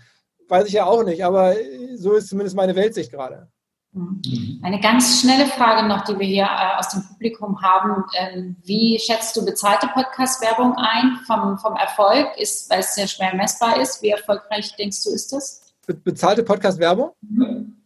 weiß 0.49 0.67
ich 0.67 0.73
ja 0.73 0.85
auch 0.85 1.03
nicht, 1.03 1.23
aber 1.23 1.55
so 1.95 2.13
ist 2.13 2.29
zumindest 2.29 2.55
meine 2.55 2.75
Weltsicht 2.75 3.11
gerade. 3.11 3.47
Mhm. 3.91 4.59
Eine 4.61 4.79
ganz 4.79 5.21
schnelle 5.21 5.47
Frage 5.47 5.87
noch, 5.87 6.03
die 6.03 6.17
wir 6.19 6.27
hier 6.27 6.43
äh, 6.43 6.77
aus 6.77 6.89
dem 6.89 7.03
Publikum 7.07 7.59
haben. 7.61 8.03
Ähm, 8.17 8.55
wie 8.63 8.99
schätzt 8.99 9.35
du 9.35 9.45
bezahlte 9.45 9.87
Podcast-Werbung 9.87 10.75
ein 10.77 11.19
vom, 11.25 11.57
vom 11.57 11.75
Erfolg, 11.75 12.27
ist, 12.37 12.69
weil 12.69 12.81
es 12.81 12.93
sehr 12.93 13.07
schwer 13.07 13.35
messbar 13.35 13.81
ist? 13.81 14.01
Wie 14.01 14.09
erfolgreich 14.09 14.75
denkst 14.75 15.03
du, 15.03 15.11
ist 15.11 15.33
das? 15.33 15.73
Be 15.87 15.95
bezahlte 15.95 16.43
Podcast-Werbung? 16.43 17.11
Mhm. 17.21 17.77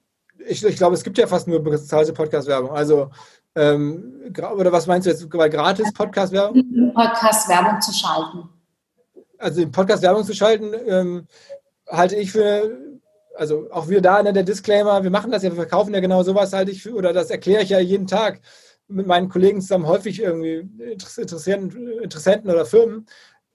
Ich, 0.45 0.63
ich 0.63 0.75
glaube, 0.75 0.95
es 0.95 1.03
gibt 1.03 1.17
ja 1.17 1.25
fast 1.25 1.47
nur 1.47 1.63
bezahlte 1.63 2.11
Podcast-Werbung. 2.11 2.71
Also, 2.71 3.09
ähm, 3.55 4.33
oder 4.57 4.73
was 4.73 4.87
meinst 4.87 5.05
du 5.05 5.11
jetzt, 5.11 5.29
gratis 5.29 5.93
Podcast-Werbung? 5.93 6.93
Podcast-Werbung 6.93 7.79
zu 7.79 7.93
schalten. 7.93 8.49
Also, 9.37 9.69
Podcast-Werbung 9.69 10.25
zu 10.25 10.33
schalten, 10.33 10.73
ähm, 10.85 11.27
halte 11.93 12.15
ich 12.15 12.31
für, 12.31 12.99
also 13.35 13.69
auch 13.71 13.87
wir 13.87 14.01
da 14.01 14.21
ne, 14.21 14.33
der 14.33 14.43
Disclaimer, 14.43 15.03
wir 15.03 15.11
machen 15.11 15.31
das 15.31 15.43
ja, 15.43 15.51
wir 15.51 15.55
verkaufen 15.55 15.93
ja 15.93 15.99
genau 15.99 16.23
sowas, 16.23 16.53
halte 16.53 16.71
ich 16.71 16.83
für, 16.83 16.93
oder 16.93 17.13
das 17.13 17.29
erkläre 17.29 17.63
ich 17.63 17.69
ja 17.69 17.79
jeden 17.79 18.07
Tag 18.07 18.41
mit 18.87 19.07
meinen 19.07 19.29
Kollegen 19.29 19.61
zusammen 19.61 19.87
häufig 19.87 20.21
irgendwie 20.21 20.67
Interessenten, 20.83 21.99
Interessenten 21.99 22.49
oder 22.49 22.65
Firmen, 22.65 23.05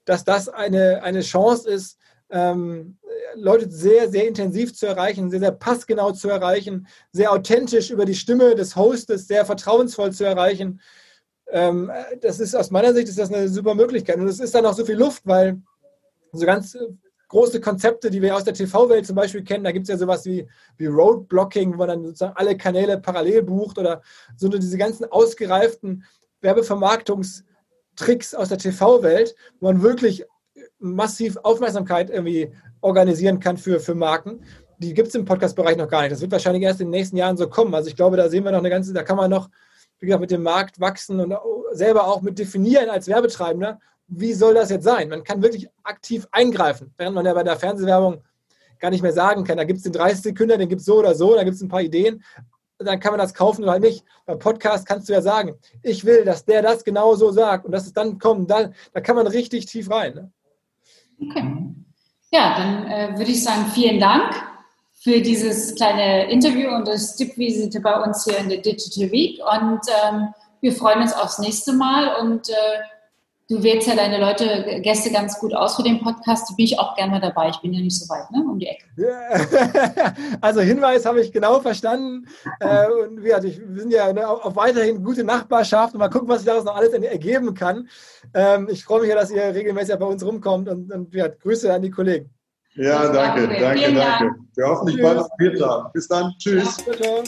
dass 0.05 0.25
das 0.25 0.49
eine, 0.49 1.03
eine 1.03 1.21
Chance 1.21 1.69
ist, 1.69 1.99
ähm, 2.31 2.99
Leute 3.35 3.71
sehr, 3.71 4.09
sehr 4.09 4.27
intensiv 4.27 4.75
zu 4.75 4.87
erreichen, 4.87 5.31
sehr, 5.31 5.41
sehr 5.41 5.53
passgenau 5.53 6.13
zu 6.13 6.29
erreichen, 6.29 6.87
sehr 7.13 7.33
authentisch 7.33 7.91
über 7.91 8.05
die 8.05 8.15
Stimme 8.15 8.55
des 8.55 8.77
Hostes, 8.77 9.27
sehr 9.27 9.45
vertrauensvoll 9.45 10.13
zu 10.13 10.25
erreichen. 10.25 10.81
Ähm, 11.51 11.91
das 12.21 12.41
ist 12.41 12.55
aus 12.55 12.71
meiner 12.71 12.95
Sicht 12.95 13.09
ist 13.09 13.19
das 13.19 13.33
eine 13.33 13.49
super 13.49 13.75
Möglichkeit. 13.75 14.17
Und 14.17 14.29
es 14.29 14.41
ist 14.41 14.55
dann 14.55 14.67
auch 14.67 14.75
so 14.75 14.85
viel 14.85 14.97
Luft, 14.97 15.23
weil 15.27 15.61
so 16.33 16.47
ganz 16.47 16.77
große 17.29 17.61
Konzepte, 17.61 18.11
die 18.11 18.23
wir 18.23 18.35
aus 18.35 18.45
der 18.45 18.55
TV-Welt 18.55 19.07
zum 19.07 19.17
Beispiel 19.17 19.45
kennen. 19.45 19.65
Da 19.65 19.73
gibt 19.73 19.85
es 19.85 19.91
ja 19.91 19.99
sowas 19.99 20.25
wie, 20.25 20.49
wie 20.77 20.87
Roadblocking, 20.87 21.75
wo 21.75 21.79
man 21.79 21.89
dann 21.89 22.05
sozusagen 22.05 22.37
alle 22.37 22.57
Kanäle 22.57 22.99
parallel 22.99 23.43
bucht 23.43 23.79
oder 23.79 24.03
so 24.37 24.49
diese 24.49 24.79
ganzen 24.79 25.05
ausgereiften 25.11 26.05
Werbevermarktungstricks 26.41 28.35
aus 28.35 28.49
der 28.49 28.59
TV-Welt, 28.59 29.35
wo 29.61 29.67
man 29.67 29.83
wirklich 29.83 30.25
massiv 30.79 31.37
Aufmerksamkeit 31.43 32.11
irgendwie 32.11 32.53
organisieren 32.81 33.41
kann 33.41 33.57
für, 33.57 33.81
für 33.81 33.95
Marken. 33.95 34.45
Die 34.79 34.95
gibt 34.95 35.09
es 35.09 35.15
im 35.15 35.25
Podcast-Bereich 35.25 35.77
noch 35.77 35.89
gar 35.89 36.03
nicht. 36.03 36.13
Das 36.13 36.21
wird 36.21 36.33
wahrscheinlich 36.33 36.63
erst 36.63 36.81
in 36.81 36.87
den 36.87 36.93
nächsten 36.93 37.17
Jahren 37.17 37.37
so 37.37 37.49
kommen. 37.49 37.75
Also 37.75 37.89
ich 37.89 37.97
glaube, 37.97 38.17
da 38.17 38.29
sehen 38.29 38.45
wir 38.45 38.53
noch 38.53 38.59
eine 38.59 38.71
ganze, 38.71 38.93
da 38.93 39.03
kann 39.03 39.17
man 39.17 39.31
noch, 39.31 39.51
wie 39.99 40.07
gesagt, 40.07 40.21
mit 40.21 40.31
dem 40.31 40.45
Markt 40.45 40.79
wachsen 40.81 41.19
und 41.19 41.37
selber 41.73 42.07
auch 42.07 42.23
mit 42.23 42.39
definieren 42.39 42.89
als 42.89 43.09
Werbetreibender, 43.09 43.81
wie 44.09 44.33
soll 44.33 44.55
das 44.55 44.71
jetzt 44.71 44.85
sein? 44.85 45.09
Man 45.09 45.23
kann 45.23 45.43
wirklich 45.43 45.69
aktiv 45.85 46.27
eingreifen, 46.33 46.93
während 46.97 47.15
man 47.15 47.27
ja 47.27 47.35
bei 47.35 47.43
der 47.43 47.57
Fernsehwerbung 47.57 48.23
gar 48.79 48.91
nicht 48.91 49.03
mehr 49.03 49.13
sagen 49.13 49.45
kann. 49.45 49.59
Da 49.59 49.65
gibt 49.65 49.79
es 49.79 49.85
den 49.85 49.93
30 49.93 50.23
Sekunden, 50.23 50.59
den 50.59 50.69
gibt 50.69 50.81
es 50.81 50.87
so 50.87 50.99
oder 50.99 51.15
so, 51.15 51.35
da 51.35 51.45
gibt 51.45 51.57
es 51.57 51.63
ein 51.63 51.69
paar 51.69 51.83
Ideen. 51.83 52.23
Dann 52.79 53.01
kann 53.01 53.13
man 53.13 53.19
das 53.19 53.35
kaufen 53.35 53.65
oder 53.65 53.79
nicht. 53.79 54.05
Beim 54.25 54.39
Podcast 54.39 54.87
kannst 54.87 55.09
du 55.09 55.13
ja 55.13 55.21
sagen, 55.21 55.57
ich 55.83 56.05
will, 56.05 56.25
dass 56.25 56.45
der 56.45 56.63
das 56.63 56.85
genau 56.85 57.17
so 57.17 57.33
sagt 57.33 57.67
und 57.67 57.73
dass 57.73 57.87
es 57.87 57.93
dann 57.93 58.19
kommt. 58.19 58.51
Da, 58.51 58.71
da 58.93 59.01
kann 59.01 59.17
man 59.17 59.27
richtig 59.27 59.67
tief 59.67 59.91
rein. 59.91 60.15
Ne? 60.15 60.33
Okay. 61.21 61.75
Ja, 62.31 62.57
dann 62.57 62.87
äh, 62.87 63.19
würde 63.19 63.33
ich 63.33 63.43
sagen, 63.43 63.67
vielen 63.75 63.99
Dank 63.99 64.33
für 64.95 65.21
dieses 65.21 65.75
kleine 65.75 66.31
Interview 66.31 66.71
und 66.71 66.87
das 66.87 67.17
Tippvisite 67.17 67.81
bei 67.81 68.01
uns 68.01 68.25
hier 68.25 68.39
in 68.39 68.49
der 68.49 68.59
Digital 68.59 69.11
Week. 69.11 69.41
Und 69.41 69.81
ähm, 70.05 70.29
wir 70.61 70.73
freuen 70.73 71.03
uns 71.03 71.13
aufs 71.15 71.39
nächste 71.39 71.73
Mal 71.73 72.17
und 72.21 72.49
äh, 72.49 72.55
du 73.49 73.63
wählst 73.63 73.89
ja 73.89 73.97
deine 73.97 74.19
Leute, 74.21 74.81
Gäste 74.83 75.11
ganz 75.11 75.39
gut 75.39 75.55
aus 75.55 75.77
für 75.77 75.83
den 75.83 76.01
Podcast. 76.01 76.51
Da 76.51 76.55
bin 76.55 76.67
ich 76.67 76.79
auch 76.79 76.95
gerne 76.95 77.13
mal 77.13 77.21
dabei. 77.21 77.49
Ich 77.49 77.57
bin 77.59 77.73
ja 77.73 77.81
nicht 77.81 77.99
so 77.99 78.09
weit, 78.09 78.31
ne? 78.31 78.45
Um 78.45 78.59
die 78.59 78.67
Ecke. 78.67 78.85
also 80.41 80.61
Hinweis 80.61 81.07
habe 81.07 81.21
ich 81.21 81.33
genau 81.33 81.61
verstanden. 81.61 82.27
Äh, 82.61 82.87
und 82.89 83.23
wir, 83.23 83.41
sind 83.41 83.91
ja 83.91 84.13
ne, 84.13 84.29
auf 84.29 84.55
weiterhin 84.57 85.03
gute 85.03 85.25
Nachbarschaft 85.25 85.95
und 85.95 86.01
mal 86.01 86.11
gucken, 86.11 86.29
was 86.29 86.39
sich 86.39 86.47
daraus 86.47 86.65
noch 86.65 86.77
alles 86.77 86.93
ergeben 86.93 87.55
kann. 87.55 87.89
Ähm, 88.35 88.69
ich 88.71 88.85
freue 88.85 89.01
mich 89.01 89.09
ja, 89.09 89.17
dass 89.17 89.31
ihr 89.31 89.43
regelmäßig 89.43 89.97
bei 89.97 90.07
uns 90.07 90.25
rumkommt 90.25 90.69
und, 90.69 90.93
und 90.93 91.15
ja, 91.15 91.29
Grüße 91.29 91.73
an 91.73 91.83
die 91.83 91.91
Kollegen. 91.91 92.31
Ja, 92.75 93.11
danke, 93.11 93.49
danke, 93.49 93.61
danke. 93.61 93.95
danke. 93.95 94.35
Wir 94.55 94.67
hoffen, 94.67 94.89
ich 94.89 95.03
bald 95.03 95.27
Bier 95.39 95.91
Bis 95.93 96.07
dann. 96.07 96.33
Tschüss. 96.39 96.77
Ja, 96.87 96.93
ciao. 96.93 97.23